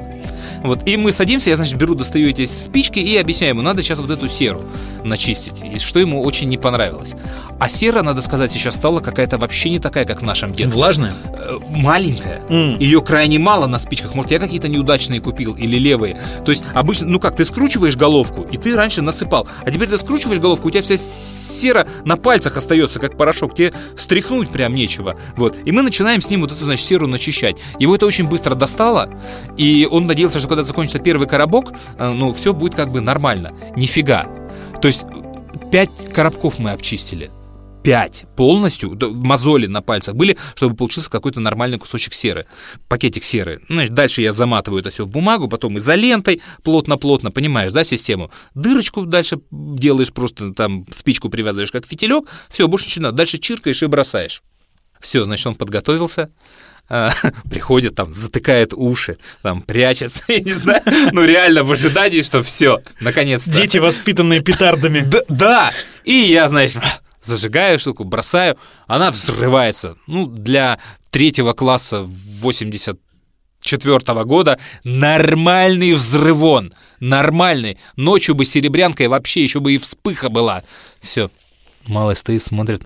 [0.66, 3.98] Вот, и мы садимся, я, значит, беру, достаю эти спички и объясняю ему, надо сейчас
[3.98, 4.62] вот эту серу
[5.04, 7.14] начистить, и что ему очень не понравилось.
[7.58, 10.76] А сера, надо сказать, сейчас стала какая-то вообще не такая, как в нашем детстве.
[10.76, 11.14] Влажная?
[11.24, 12.42] Э, Маленькая.
[12.50, 12.78] М.
[12.78, 14.14] Ее крайне мало на спичках.
[14.14, 16.20] Может, я какие-то неудачные купил или левые.
[16.44, 19.46] То есть обычно, ну как, ты скручиваешь головку, и ты раньше насыпал.
[19.64, 23.54] А теперь ты скручиваешь головку, у тебя вся сера на пальцах остается, как порошок.
[23.54, 25.16] Тебе стряхнуть прям нечего.
[25.36, 25.56] Вот.
[25.64, 27.56] И мы начинаем с ним вот эту, значит, серу начищать.
[27.78, 29.08] Его это очень быстро достало,
[29.56, 33.52] и он надеялся, что когда закончится первый коробок, э, ну, все будет как бы нормально.
[33.76, 34.26] Нифига.
[34.80, 35.02] То есть
[35.70, 37.30] пять коробков мы обчистили.
[37.84, 42.46] Пять полностью, мозоли на пальцах были, чтобы получился какой-то нормальный кусочек серы,
[42.88, 43.60] пакетик серы.
[43.68, 48.30] Значит, дальше я заматываю это все в бумагу, потом изолентой плотно-плотно, понимаешь, да, систему.
[48.54, 53.18] Дырочку дальше делаешь, просто там спичку привязываешь как фитилек, все, больше ничего не надо.
[53.18, 54.42] Дальше чиркаешь и бросаешь.
[55.00, 56.30] Все, значит, он подготовился,
[56.88, 57.10] а,
[57.50, 60.82] приходит, там, затыкает уши, там, прячется, я не знаю,
[61.12, 63.50] ну, реально в ожидании, что все, наконец-то.
[63.50, 65.00] Дети, воспитанные петардами.
[65.00, 65.72] Да, да,
[66.04, 66.82] и я, значит,
[67.22, 68.56] зажигаю штуку, бросаю,
[68.86, 69.96] она взрывается.
[70.06, 70.78] Ну, для
[71.10, 77.78] третьего класса 84 года нормальный взрывон, нормальный.
[77.96, 80.62] Ночью бы серебрянкой вообще еще бы и вспыха была.
[81.00, 81.30] Все,
[81.86, 82.82] малый стоит, смотрит.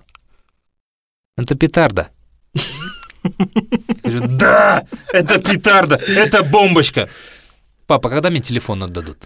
[1.37, 2.09] Это петарда.
[4.03, 7.09] Говорю, Да, это петарда, это бомбочка.
[7.87, 9.17] Папа, когда мне телефон отдадут?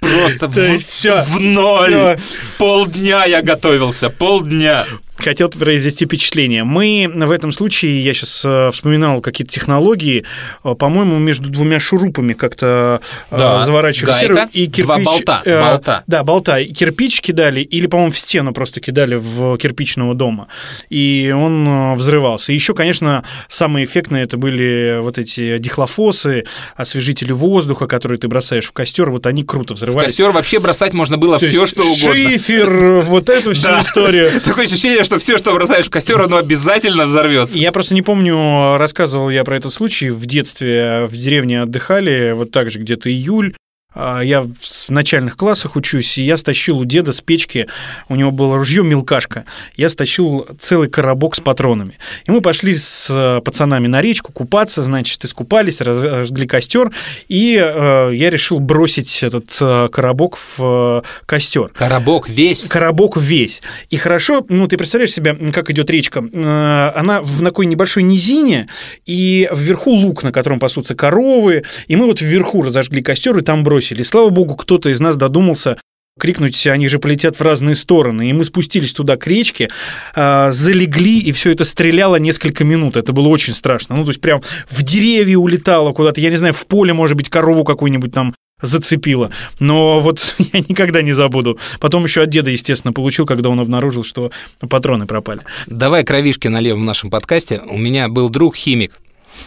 [0.00, 1.90] Просто в, в ноль.
[1.90, 2.18] Всё.
[2.58, 4.84] Полдня я готовился, полдня.
[5.22, 6.64] Хотел произвести впечатление.
[6.64, 10.24] Мы в этом случае, я сейчас вспоминал какие-то технологии,
[10.64, 13.00] э, по-моему, между двумя шурупами как-то
[13.30, 14.84] э, Да, заворачивали серу и кирпич.
[14.84, 16.02] два болта, э, болта.
[16.06, 16.58] Да, болта.
[16.58, 20.48] И Кирпич кидали, или, по-моему, в стену просто кидали в кирпичного дома.
[20.90, 22.52] И он э, взрывался.
[22.52, 26.44] И еще, конечно, самые эффектные это были вот эти дихлофосы,
[26.76, 29.10] освежители воздуха, которые ты бросаешь в костер.
[29.10, 30.08] Вот они круто В взрывались.
[30.08, 32.30] костер вообще бросать можно было То все, что угодно.
[32.30, 34.30] Шифер, вот эту всю историю.
[34.44, 37.58] Такое ощущение, что все, что бросаешь в костер, оно обязательно взорвется.
[37.58, 40.10] Я просто не помню, рассказывал я про этот случай.
[40.10, 43.54] В детстве в деревне отдыхали, вот так же где-то июль.
[43.94, 44.48] А Я в
[44.88, 47.68] начальных классах учусь, и я стащил у деда с печки,
[48.08, 49.44] у него было ружье мелкашка,
[49.76, 51.98] я стащил целый коробок с патронами.
[52.24, 56.90] И мы пошли с э, пацанами на речку купаться, значит, искупались, разожгли костер,
[57.28, 61.68] и э, я решил бросить этот э, коробок в э, костер.
[61.74, 62.64] Коробок весь.
[62.68, 63.60] Коробок весь.
[63.90, 66.24] И хорошо, ну, ты представляешь себе, как идет речка.
[66.32, 68.68] Э, Она в такой небольшой низине,
[69.04, 73.62] и вверху луг, на котором пасутся коровы, и мы вот вверху разожгли костер и там
[73.62, 73.81] бросили.
[73.90, 75.76] И, слава богу, кто-то из нас додумался
[76.18, 78.30] крикнуть, они же полетят в разные стороны.
[78.30, 79.68] И мы спустились туда к речке,
[80.14, 82.96] э, залегли, и все это стреляло несколько минут.
[82.96, 83.96] Это было очень страшно.
[83.96, 87.28] Ну, то есть прям в деревья улетало куда-то, я не знаю, в поле, может быть,
[87.28, 89.30] корову какую-нибудь там зацепило.
[89.58, 91.58] Но вот я никогда не забуду.
[91.80, 94.30] Потом еще от деда, естественно, получил, когда он обнаружил, что
[94.60, 95.40] патроны пропали.
[95.66, 97.60] Давай кровишки налево в нашем подкасте.
[97.66, 99.00] У меня был друг химик.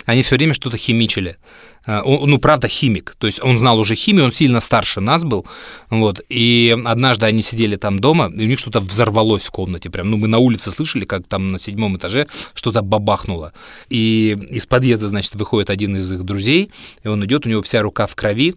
[0.05, 1.37] Они все время что-то химичили.
[1.85, 3.15] А, он, ну, правда, химик.
[3.17, 5.45] То есть он знал уже химию, он сильно старше нас был.
[5.89, 6.21] Вот.
[6.29, 9.89] И однажды они сидели там дома, и у них что-то взорвалось в комнате.
[9.89, 13.53] Прям, ну, мы на улице слышали, как там на седьмом этаже что-то бабахнуло.
[13.89, 16.71] И из подъезда, значит, выходит один из их друзей,
[17.03, 18.55] и он идет, у него вся рука в крови,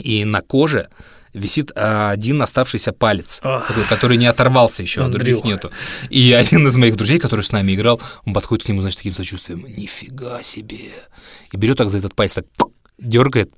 [0.00, 0.88] и на коже
[1.34, 5.70] висит а, один оставшийся палец, такой, который не оторвался еще, а других нету.
[6.10, 9.14] И один из моих друзей, который с нами играл, он подходит к нему, значит, таким
[9.14, 10.90] сочувствием, нифига себе.
[11.52, 12.46] И берет так за этот палец, так
[12.98, 13.50] дергает,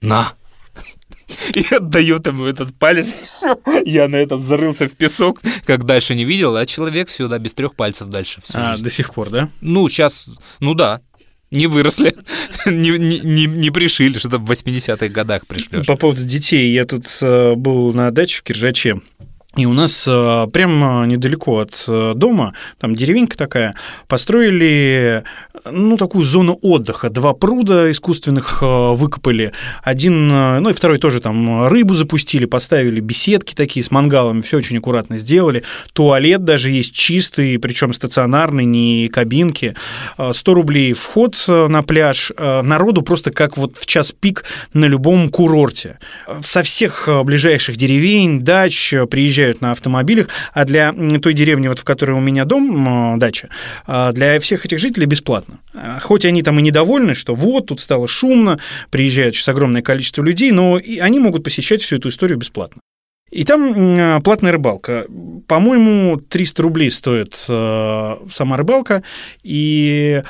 [0.00, 0.32] на.
[1.54, 3.42] И отдает ему этот палец.
[3.84, 7.52] Я на этом зарылся в песок, как дальше не видел, а человек все, да, без
[7.52, 8.40] трех пальцев дальше.
[8.42, 8.84] Всю А, жизнь.
[8.84, 9.48] до сих пор, да?
[9.60, 11.00] Ну, сейчас, ну да,
[11.50, 12.14] не выросли,
[12.66, 15.86] не, не, не, пришили, что-то в 80-х годах пришлешь.
[15.86, 16.72] По поводу детей.
[16.72, 19.00] Я тут э, был на даче в Киржаче.
[19.56, 23.74] И у нас э, прямо недалеко от э, дома, там деревенька такая,
[24.06, 25.24] построили,
[25.64, 27.10] э, ну, такую зону отдыха.
[27.10, 29.52] Два пруда искусственных э, выкопали.
[29.82, 34.56] Один, э, ну, и второй тоже там рыбу запустили, поставили беседки такие с мангалами, все
[34.58, 35.64] очень аккуратно сделали.
[35.94, 39.74] Туалет даже есть чистый, причем стационарный, не кабинки.
[40.16, 42.30] Э, 100 рублей вход э, на пляж.
[42.36, 44.44] Э, Народу просто как вот в час пик
[44.74, 45.98] на любом курорте.
[46.28, 49.06] Э, Со всех э, ближайших деревень, дач э,
[49.40, 53.48] приезжают на автомобилях, а для той деревни, вот в которой у меня дом, э, дача,
[53.86, 55.58] э, для всех этих жителей бесплатно.
[55.74, 58.58] Э, Хоть они там и недовольны, что вот, тут стало шумно,
[58.90, 62.80] приезжает сейчас огромное количество людей, но и они могут посещать всю эту историю бесплатно.
[63.30, 65.06] И там платная рыбалка.
[65.46, 69.04] По-моему, 300 рублей стоит сама рыбалка,
[69.44, 70.22] и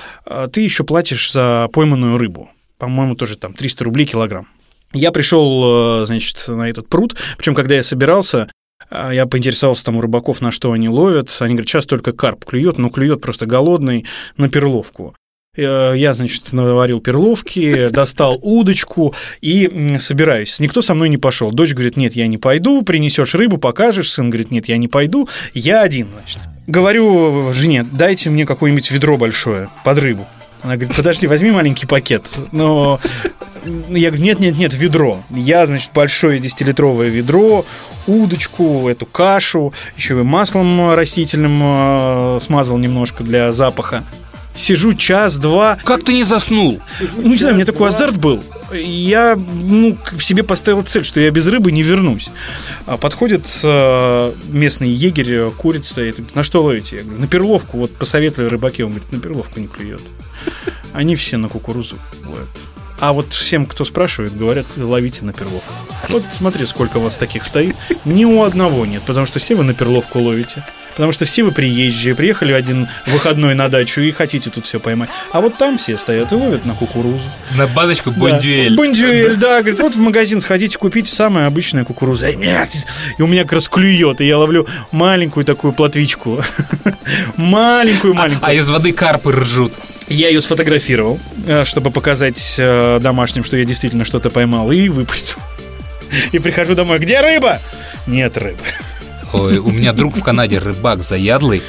[0.53, 2.51] ты еще платишь за пойманную рыбу.
[2.79, 4.47] по-моему, тоже там 300 рублей килограмм.
[4.93, 8.49] Я пришел, значит, на этот пруд, причем когда я собирался, а,
[8.91, 11.35] я поинтересовался там у рыбаков, на что они ловят.
[11.41, 14.05] Они говорят, сейчас только карп клюет, но клюет просто голодный
[14.37, 15.15] на перловку.
[15.57, 20.61] Э, Я, значит, наварил перловки, достал удочку и собираюсь.
[20.61, 21.51] Никто со мной не пошел.
[21.51, 24.11] Дочь говорит, нет, я не пойду, принесешь рыбу, покажешь.
[24.11, 25.29] Сын говорит, нет, я не пойду.
[25.55, 26.39] Я один, значит.
[26.67, 30.27] Говорю жене, дайте мне какое-нибудь ведро большое под рыбу.
[30.63, 32.25] Она говорит, подожди, возьми маленький пакет.
[32.53, 33.01] Но
[33.89, 35.23] я говорю, нет, нет, нет, ведро.
[35.31, 37.65] Я, значит, большое 10-литровое ведро,
[38.07, 44.05] удочку, эту кашу, еще и маслом растительным э, смазал немножко для запаха.
[44.61, 45.79] Сижу час-два.
[45.85, 46.81] Как ты не заснул?
[47.17, 48.45] Ну, не знаю, у меня такой азарт был.
[48.73, 52.29] Я ну, себе поставил цель, что я без рыбы не вернусь.
[52.85, 56.97] А подходит э, местный егерь, курица стоит, говорит, на что ловите?
[56.97, 60.03] Я говорю, на перловку, вот посоветовали рыбаки, он говорит, на перловку не клюет.
[60.93, 61.97] Они все на кукурузу
[62.27, 62.49] ловят.
[63.01, 65.73] А вот всем, кто спрашивает, говорят, ловите на перловку.
[66.09, 67.75] Вот смотри, сколько у вас таких стоит.
[68.05, 70.65] Ни у одного нет, потому что все вы на перловку ловите.
[70.91, 75.09] Потому что все вы приезжие, приехали один выходной на дачу и хотите тут все поймать.
[75.33, 77.21] А вот там все стоят и ловят на кукурузу.
[77.57, 78.19] На баночку Да.
[78.19, 78.77] бондюэль.
[78.77, 79.61] Бондюэль, да.
[79.61, 82.27] Говорит, вот в магазин сходите, купите самая обычная кукуруза.
[82.27, 82.71] Ай, Нет.
[83.17, 86.43] И у меня как раз клюет, и я ловлю маленькую такую плотвичку.
[87.37, 88.47] Маленькую-маленькую.
[88.47, 89.73] А из воды карпы ржут.
[90.11, 95.39] Я ее сфотографировал, э, чтобы показать э, домашним, что я действительно что-то поймал, и выпустил.
[96.33, 97.59] И прихожу домой, где рыба?
[98.07, 98.59] Нет рыбы.
[99.33, 101.63] Ой, у меня друг в Канаде рыбак заядлый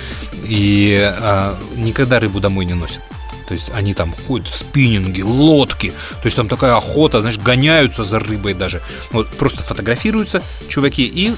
[0.47, 3.01] и а, никогда рыбу домой не носит.
[3.47, 5.89] То есть они там ходят в спиннинги, лодки.
[5.89, 8.81] То есть там такая охота, знаешь, гоняются за рыбой даже.
[9.11, 11.33] Вот просто фотографируются чуваки и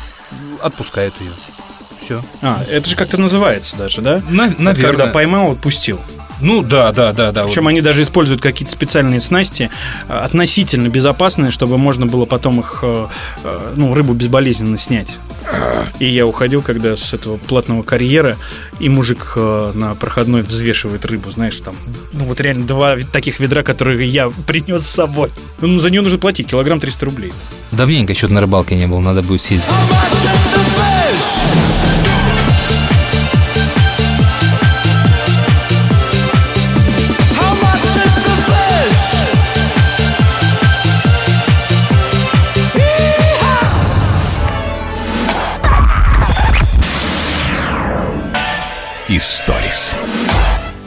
[0.61, 1.31] отпускают ее.
[1.99, 2.23] Все.
[2.41, 4.21] А, это же как-то называется даже, да?
[4.29, 4.91] На- Вот наверное.
[4.91, 5.99] Когда поймал, отпустил.
[6.43, 7.45] Ну да, да, да, да.
[7.45, 7.69] Причем вот.
[7.69, 9.69] они даже используют какие-то специальные снасти,
[10.07, 13.07] э, относительно безопасные, чтобы можно было потом их, э,
[13.43, 15.17] э, ну, рыбу безболезненно снять.
[15.99, 18.37] И я уходил, когда с этого платного карьера,
[18.79, 21.75] и мужик на проходной взвешивает рыбу, знаешь, там,
[22.13, 25.29] ну вот реально два таких ведра, которые я принес с собой.
[25.61, 27.33] Ну, за нее нужно платить, килограмм 300 рублей.
[27.71, 29.69] Давненько что-то на рыбалке не был, надо будет съездить.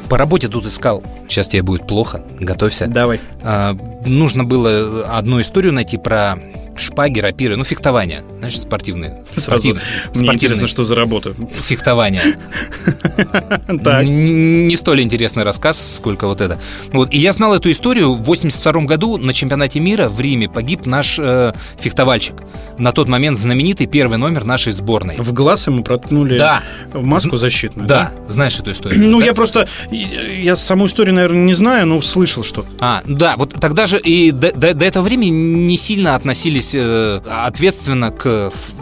[0.08, 1.02] По работе тут искал.
[1.28, 2.22] Сейчас тебе будет плохо.
[2.38, 2.86] Готовься.
[2.86, 3.20] Давай.
[3.42, 6.38] А, нужно было одну историю найти про
[6.76, 8.22] шпаги, рапиры, ну, фехтование.
[8.38, 9.22] Знаешь, спортивные.
[9.46, 9.76] Сразу
[10.14, 11.34] мне интересно, что за работа.
[11.62, 12.22] Фехтование.
[14.02, 16.58] Не столь интересный рассказ, сколько вот это.
[16.92, 17.12] Вот.
[17.12, 18.14] И я знал эту историю.
[18.14, 22.34] В 82 году на чемпионате мира в Риме погиб наш э, фехтовальщик.
[22.78, 25.16] На тот момент знаменитый первый номер нашей сборной.
[25.18, 26.62] В глаз ему проткнули Да.
[26.92, 27.86] в маску защитную.
[27.88, 28.96] Да, знаешь эту историю.
[29.16, 29.26] Ну, Да?
[29.26, 32.66] я просто, я саму историю, наверное, не знаю, но слышал что.
[32.80, 37.20] А, да, вот тогда же и до, до- до этого времени не сильно относились э,
[37.30, 38.72] ответственно к ф-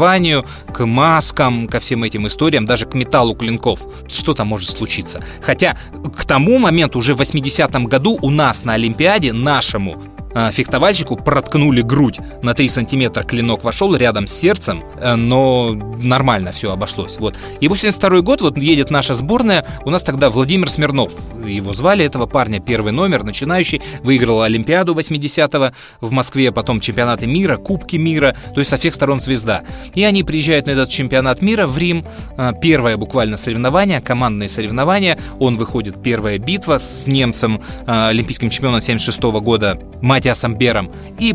[0.00, 3.80] обмундированию, к маскам, ко всем этим историям, даже к металлу клинков.
[4.08, 5.20] Что там может случиться?
[5.42, 5.76] Хотя
[6.16, 10.02] к тому моменту, уже в 80-м году, у нас на Олимпиаде, нашему
[10.34, 12.18] фехтовальщику проткнули грудь.
[12.42, 17.18] На 3 сантиметра клинок вошел рядом с сердцем, э, но нормально все обошлось.
[17.18, 17.38] Вот.
[17.60, 21.12] И 82 год, вот едет наша сборная, у нас тогда Владимир Смирнов,
[21.46, 27.56] его звали, этого парня, первый номер, начинающий, выиграл Олимпиаду 80-го в Москве, потом чемпионаты мира,
[27.56, 29.62] Кубки мира, то есть со всех сторон звезда.
[29.94, 32.04] И они приезжают на этот чемпионат мира в Рим,
[32.36, 38.80] э, первое буквально соревнование, командные соревнования, он выходит, первая битва с немцем, э, олимпийским чемпионом
[38.80, 39.78] 76 года,
[40.20, 41.34] Матиасом Бером, и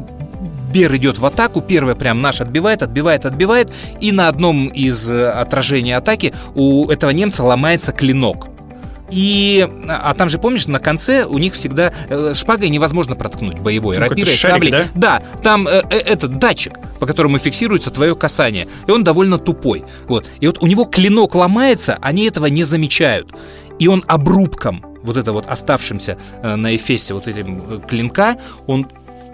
[0.71, 5.29] Бер идет в атаку, первый прям наш отбивает, отбивает, отбивает, и на одном из э,
[5.29, 8.47] отражений атаки у этого немца ломается клинок.
[9.09, 13.97] И, а там же, помнишь, на конце у них всегда э, шпагой невозможно проткнуть боевой,
[13.97, 14.71] Ну, рапирой, шарик, саблей.
[14.71, 14.87] да?
[14.95, 19.83] Да, там э, э, этот датчик, по которому фиксируется твое касание, и он довольно тупой.
[20.07, 20.27] Вот.
[20.39, 23.31] И вот у него клинок ломается, они этого не замечают.
[23.79, 28.37] И он обрубком, вот это вот оставшимся э, на эфесе вот этим э, клинка,
[28.67, 28.87] он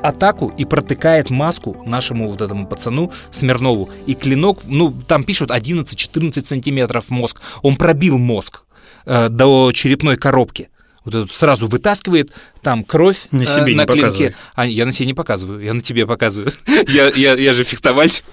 [0.04, 3.90] атаку и протыкает маску нашему вот этому пацану Смирнову.
[4.06, 7.42] И клинок, ну, там пишут 11-14 сантиметров мозг.
[7.62, 8.64] Он пробил мозг
[9.06, 10.70] э, до черепной коробки.
[11.04, 14.04] Вот этот сразу вытаскивает, там кровь На э, себе не на клинке.
[14.04, 14.36] показывай.
[14.54, 16.52] А, я на себе не показываю, я на тебе показываю.
[16.88, 18.24] я, я, я же фехтовальщик,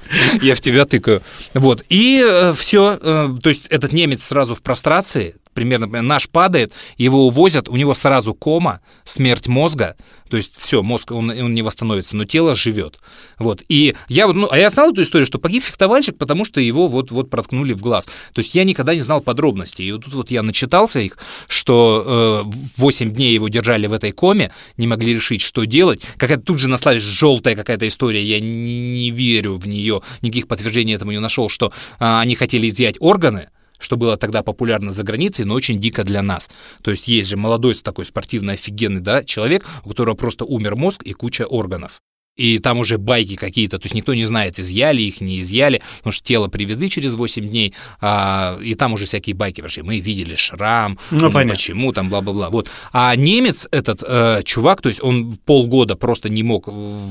[0.43, 1.22] я в тебя тыкаю.
[1.55, 1.82] Вот.
[1.89, 7.75] И все, то есть этот немец сразу в прострации, примерно, наш падает, его увозят, у
[7.75, 9.97] него сразу кома, смерть мозга,
[10.31, 13.01] то есть все, мозг, он, он не восстановится, но тело живет.
[13.41, 13.65] Вот.
[13.69, 16.87] И я вот, ну, а я знал эту историю, что погиб фехтовальщик, потому что его
[16.87, 18.07] вот, вот проткнули в глаз.
[18.07, 19.87] То есть я никогда не знал подробностей.
[19.87, 24.13] И вот тут вот я начитался их, что э, 8 дней его держали в этой
[24.13, 26.03] коме, не могли решить, что делать.
[26.19, 30.95] Какая-то тут же наслась желтая какая-то история, я не, не верю в нее, никаких подтверждений
[30.95, 33.49] этому не нашел, что э, они хотели изъять органы,
[33.79, 36.51] что было тогда популярно за границей, но очень дико для нас.
[36.83, 41.03] То есть есть же молодой такой спортивный офигенный да, человек, у которого просто умер мозг
[41.03, 42.01] и куча органов
[42.39, 46.12] и там уже байки какие-то, то есть никто не знает, изъяли их, не изъяли, потому
[46.12, 49.82] что тело привезли через 8 дней, а, и там уже всякие байки пошли.
[49.82, 51.55] Мы видели шрам, Ну, понятно.
[51.55, 52.49] почему, там бла-бла-бла.
[52.51, 52.70] Вот.
[52.93, 56.68] А немец этот э, чувак, то есть он полгода просто не мог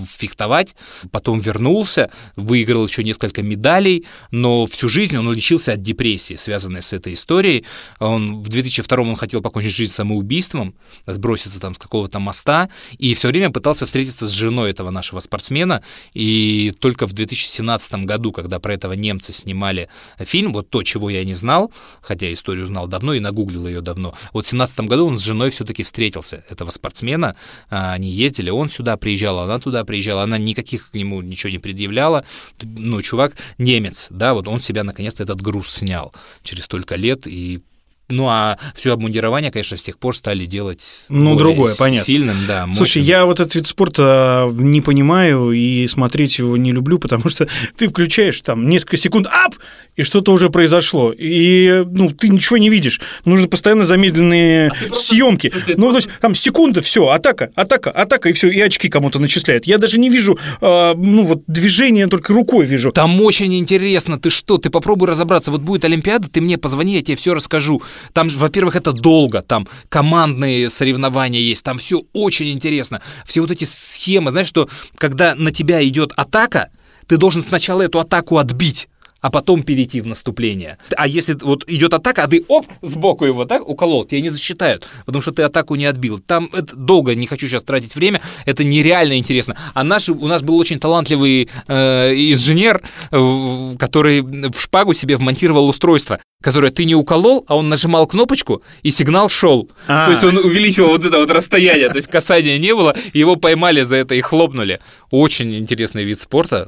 [0.10, 0.76] фехтовать,
[1.12, 6.94] потом вернулся, выиграл еще несколько медалей, но всю жизнь он лечился от депрессии, связанной с
[6.94, 7.66] этой историей.
[8.00, 10.74] Он в 2002 он хотел покончить жизнь самоубийством,
[11.06, 15.84] сброситься там с какого-то моста, и все время пытался встретиться с женой этого нашего спортсмена,
[16.14, 19.90] и только в 2017 году, когда про этого немца снимали
[20.20, 24.10] фильм, вот то, чего я не знал, хотя историю знал давно и нагуглил ее давно,
[24.34, 27.36] вот в 2017 году он с женой все-таки встретился, этого спортсмена,
[27.70, 31.60] А, они ездили, он сюда приезжал, она туда приезжала, она никаких к нему ничего не
[31.60, 32.24] предъявляла,
[32.62, 36.14] ну, чувак немец, да, вот он себя наконец-то этот груз снял
[36.44, 37.62] через столько лет, и
[38.10, 42.06] ну, а все обмундирование, конечно, с тех пор стали делать Ну, другое, понятно.
[42.06, 43.06] сильным, да, Слушай, мощным.
[43.06, 47.48] я вот этот вид спорта не понимаю и смотреть его не люблю, потому что
[47.78, 49.56] ты включаешь там несколько секунд, ап,
[49.96, 51.12] и что-то уже произошло.
[51.18, 53.02] И, ну, ты ничего не видишь.
[53.26, 55.52] Нужно постоянно замедленные съемки.
[55.76, 59.66] Ну, то есть там секунда, все, атака, атака, атака, и все, и очки кому-то начисляют.
[59.66, 62.92] Я даже не вижу, а, ну, вот движение только рукой вижу.
[62.92, 65.52] Там очень интересно, ты что, ты попробуй разобраться.
[65.52, 67.82] Вот будет Олимпиада, ты мне позвони, я тебе все расскажу.
[68.14, 73.02] Там, во-первых, это долго, там командные соревнования есть, там все очень интересно.
[73.26, 76.70] Все вот эти схемы, знаешь, что когда на тебя идет атака,
[77.08, 78.88] ты должен сначала эту атаку отбить
[79.28, 80.78] а потом перейти в наступление.
[80.96, 84.88] А если вот идет атака, а ты оп, сбоку его так уколол, тебя не засчитают,
[85.06, 86.20] потому что ты атаку не отбил.
[86.20, 89.58] Там это долго, не хочу сейчас тратить время, это нереально интересно.
[89.74, 95.68] А наш, у нас был очень талантливый э, инженер, э, который в шпагу себе вмонтировал
[95.68, 99.70] устройство, которое ты не уколол, а он нажимал кнопочку, и сигнал шел.
[99.90, 100.06] А.
[100.06, 103.82] То есть он увеличивал вот это вот расстояние, то есть касания не было, его поймали
[103.82, 104.80] за это и хлопнули.
[105.12, 106.66] Очень интересный вид спорта.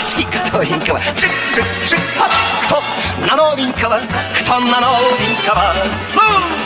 [0.00, 2.30] しいことをイはシュッュッュッハッ
[2.62, 2.80] クト
[3.26, 4.06] ナノインカはク
[4.44, 4.86] トナノ
[5.20, 5.74] インカは
[6.14, 6.58] ムーン！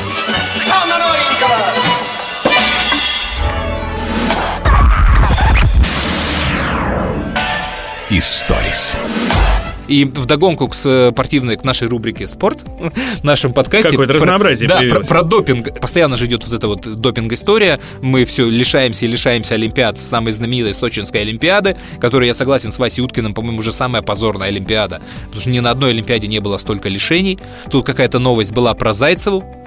[0.60, 1.52] クトナノインカは。
[8.10, 9.00] イストリス
[9.88, 12.92] И вдогонку к спортивной, к нашей рубрике «Спорт», в
[13.24, 13.90] нашем подкасте...
[13.90, 15.08] Какое-то про- разнообразие Да, про, появилось.
[15.08, 15.80] про допинг.
[15.80, 17.78] Постоянно же идет вот эта вот допинг-история.
[18.00, 23.02] Мы все лишаемся и лишаемся Олимпиад, самой знаменитой Сочинской Олимпиады, которая, я согласен с Васей
[23.04, 25.00] Уткиным, по-моему, уже самая позорная Олимпиада.
[25.24, 27.38] Потому что ни на одной Олимпиаде не было столько лишений.
[27.70, 29.61] Тут какая-то новость была про Зайцеву, э,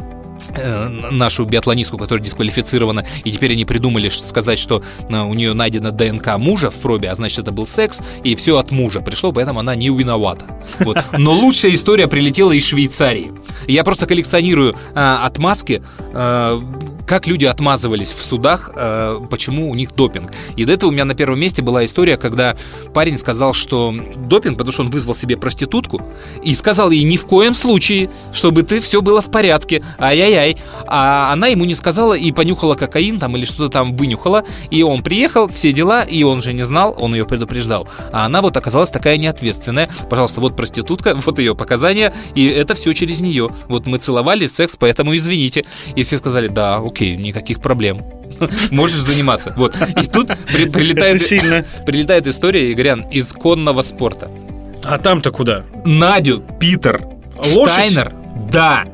[1.11, 6.37] нашу биатлонистку, которая дисквалифицирована, и теперь они придумали сказать, что э, у нее найдена ДНК
[6.37, 9.75] мужа в пробе, а значит это был секс, и все от мужа пришло, поэтому она
[9.75, 10.45] не виновата.
[10.79, 10.97] Вот.
[11.17, 13.31] Но лучшая история прилетела из Швейцарии.
[13.67, 15.81] Я просто коллекционирую э, отмазки,
[16.13, 16.59] э,
[17.05, 20.31] как люди отмазывались в судах, э, почему у них допинг.
[20.55, 22.55] И до этого у меня на первом месте была история, когда
[22.93, 26.01] парень сказал, что допинг, потому что он вызвал себе проститутку,
[26.43, 30.57] и сказал ей ни в коем случае, чтобы ты все было в порядке, ай-яй-яй.
[30.87, 35.03] А она ему не сказала и понюхала кокаин там или что-то там вынюхала, и он
[35.03, 37.87] приехал, все дела, и он же не знал, он ее предупреждал.
[38.11, 39.89] А она вот оказалась такая неответственная.
[40.09, 43.51] Пожалуйста, вот проститутка, вот ее показания, и это все через нее.
[43.67, 45.65] Вот мы целовались, секс, поэтому извините.
[45.95, 48.01] И все сказали, да, окей, никаких проблем.
[48.71, 49.53] Можешь заниматься.
[49.57, 49.75] Вот.
[50.01, 51.65] И тут при- прилетает, сильно.
[51.85, 54.29] прилетает история, Игорян, из конного спорта.
[54.83, 55.63] А там-то куда?
[55.83, 57.01] Надю Питер
[57.37, 57.73] Лошадь?
[57.73, 58.13] Штайнер,
[58.51, 58.85] да,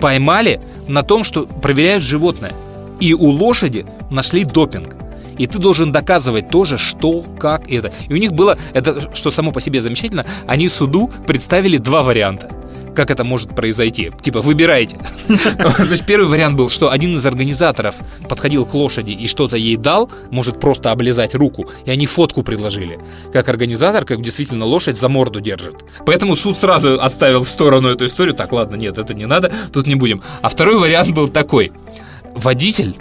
[0.00, 2.52] поймали на том, что проверяют животное.
[2.98, 4.96] И у лошади нашли допинг.
[5.38, 7.92] И ты должен доказывать тоже, что, как это.
[8.08, 12.50] И у них было, это что само по себе замечательно, они суду представили два варианта.
[12.96, 14.10] Как это может произойти?
[14.22, 14.98] Типа, выбирайте.
[15.58, 17.94] То есть первый вариант был, что один из организаторов
[18.26, 22.98] подходил к лошади и что-то ей дал, может просто облизать руку, и они фотку предложили.
[23.32, 25.84] Как организатор, как действительно лошадь за морду держит.
[26.06, 28.34] Поэтому суд сразу оставил в сторону эту историю.
[28.34, 30.22] Так, ладно, нет, это не надо, тут не будем.
[30.40, 31.72] А второй вариант был такой.
[32.34, 32.96] Водитель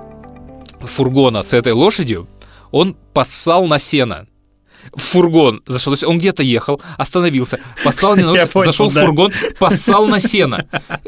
[0.82, 2.28] фургона с этой лошадью,
[2.72, 4.28] он поссал на сено.
[4.94, 5.94] В фургон зашел.
[5.94, 9.02] То есть он где-то ехал, остановился, послал на лошадь, понял, зашел в да.
[9.06, 10.66] фургон, поссал на сено,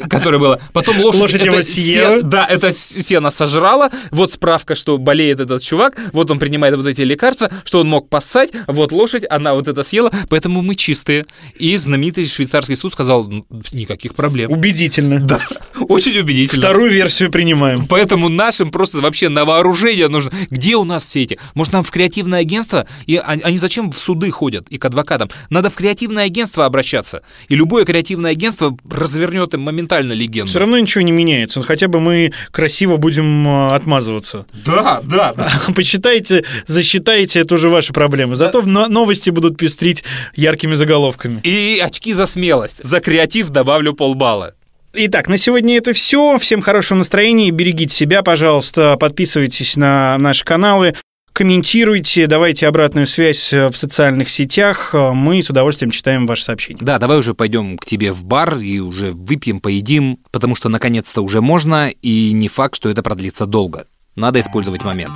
[0.10, 0.62] которое было.
[0.74, 2.16] Потом лошадь, Лошадь это его съела.
[2.18, 3.90] се- Да, это сено сожрала.
[4.12, 5.98] Вот справка, что болеет этот чувак.
[6.14, 8.52] Вот он принимает вот эти лекарства, что он мог поссать.
[8.68, 10.12] Вот лошадь, она вот это съела.
[10.30, 11.26] Поэтому мы чистые.
[11.58, 14.52] И знаменитый швейцарский суд сказал, «Ну, никаких проблем.
[14.52, 15.20] Убедительно.
[15.20, 15.40] Да,
[15.88, 16.62] очень убедительно.
[16.62, 17.86] Вторую версию принимаем.
[17.88, 20.32] Поэтому нашим просто вообще на вооружение нужно.
[20.50, 21.40] Где у нас все эти?
[21.54, 22.88] Может, нам в креативное агентство?
[23.06, 25.30] И они, они зачем в суды ходят и к адвокатам?
[25.50, 27.22] Надо в креативное агентство обращаться.
[27.50, 30.50] И любое креативное агентство развернет им моментально легенду.
[30.50, 31.60] Все равно ничего не меняется.
[31.60, 34.46] Ну, хотя бы мы красиво будем э, отмазываться.
[34.66, 35.52] Да, да, да.
[35.76, 38.38] Почитайте, засчитайте, это уже ваши проблемы.
[38.38, 41.42] Зато но- новости будут пестрить яркими заголовками.
[41.44, 42.82] И очки за смелость.
[42.86, 44.54] За креатив добавлю полбалла.
[44.94, 46.38] Итак, на сегодня это все.
[46.38, 47.52] Всем хорошего настроения.
[47.52, 48.96] Берегите себя, пожалуйста.
[48.98, 50.96] Подписывайтесь на наши каналы.
[51.38, 54.90] Комментируйте, давайте обратную связь э, в социальных сетях.
[54.94, 56.80] Э, Мы с удовольствием читаем ваши сообщения.
[56.82, 61.22] Да, давай уже пойдем к тебе в бар и уже выпьем, поедим, потому что наконец-то
[61.22, 63.86] уже можно, и не факт, что это продлится долго.
[64.16, 65.14] Надо использовать момент.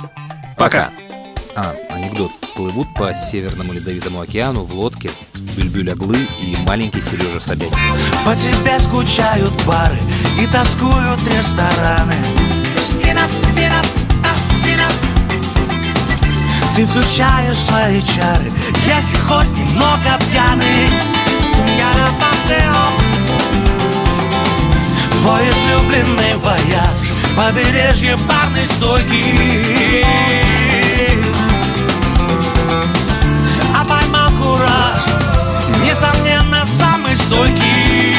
[0.56, 0.90] Пока.
[1.56, 2.30] А, анекдот.
[2.54, 5.10] Плывут по Северному Ледовитому океану в лодке
[5.56, 7.74] Бюльбюль Оглы и маленький Сережа Собянин.
[8.24, 9.98] По тебе скучают бары
[10.40, 12.14] и тоскуют рестораны.
[12.76, 13.86] Spin up, spin up,
[14.22, 15.21] up, spin up.
[16.74, 18.50] Ты включаешь свои чары,
[18.86, 20.88] если хоть немного пьяный.
[25.20, 30.04] Твой излюбленный вояж, побережье барной стойки.
[33.76, 35.02] А поймал кураж,
[35.84, 38.16] несомненно, самый стойкий.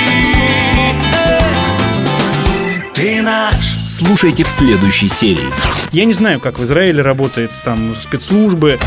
[2.94, 3.73] Ты наш.
[4.06, 5.50] Слушайте в следующей серии.
[5.94, 8.78] Я не знаю, как в Израиле работает там спецслужбы.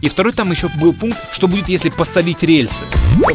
[0.00, 2.86] И второй там еще был пункт, что будет, если посолить рельсы.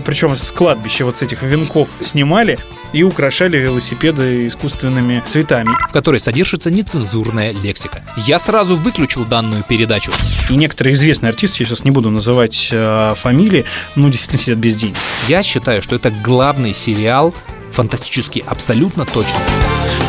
[0.03, 2.57] Причем с кладбища вот с этих венков снимали
[2.91, 5.69] и украшали велосипеды искусственными цветами.
[5.89, 8.01] в которой содержится нецензурная лексика.
[8.15, 10.11] Я сразу выключил данную передачу.
[10.49, 13.65] И некоторые известные артисты, я сейчас не буду называть э, фамилии,
[13.95, 14.95] ну, действительно сидят без денег.
[15.27, 17.35] Я считаю, что это главный сериал,
[17.71, 19.39] фантастический абсолютно точно.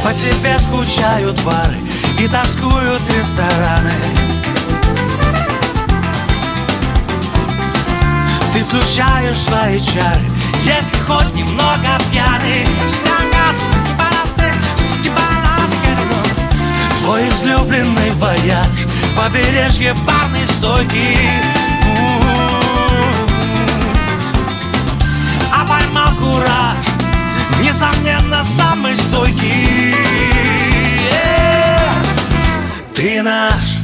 [0.04, 1.76] По тебе скучают бары
[2.18, 3.92] и тоскуют рестораны.
[8.52, 10.28] Ты включаешь свои чары,
[10.64, 12.66] если хоть немного пьяный.
[17.00, 18.86] Твой излюбленный вояж,
[19.16, 21.16] побережье барной стойки.
[25.50, 26.77] А поймал кураж,
[27.68, 29.94] несомненно, самый стойкий.
[32.94, 33.77] Ты наш.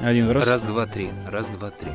[0.00, 0.46] Один раз.
[0.46, 1.10] Раз, два, три.
[1.28, 1.90] Раз, два, три.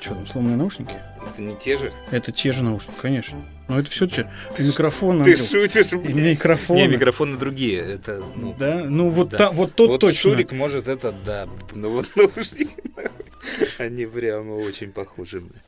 [0.00, 0.94] Что, там сломанные наушники?
[1.42, 1.92] Это не те же?
[2.10, 3.40] Это те же наушники, конечно.
[3.68, 4.30] Но это все те.
[4.58, 5.24] Микрофон.
[5.24, 5.92] Ты шутишь?
[5.92, 6.76] И Микрофон.
[6.76, 7.80] Не, микрофоны другие.
[7.80, 8.84] Это, ну, Да?
[8.84, 9.38] Ну вот, да.
[9.38, 10.30] та- вот тот вот точно.
[10.32, 11.48] Шурик может это, да.
[11.72, 12.76] Ну вот наушники,
[13.78, 15.40] они прямо очень похожи.
[15.40, 15.60] бля.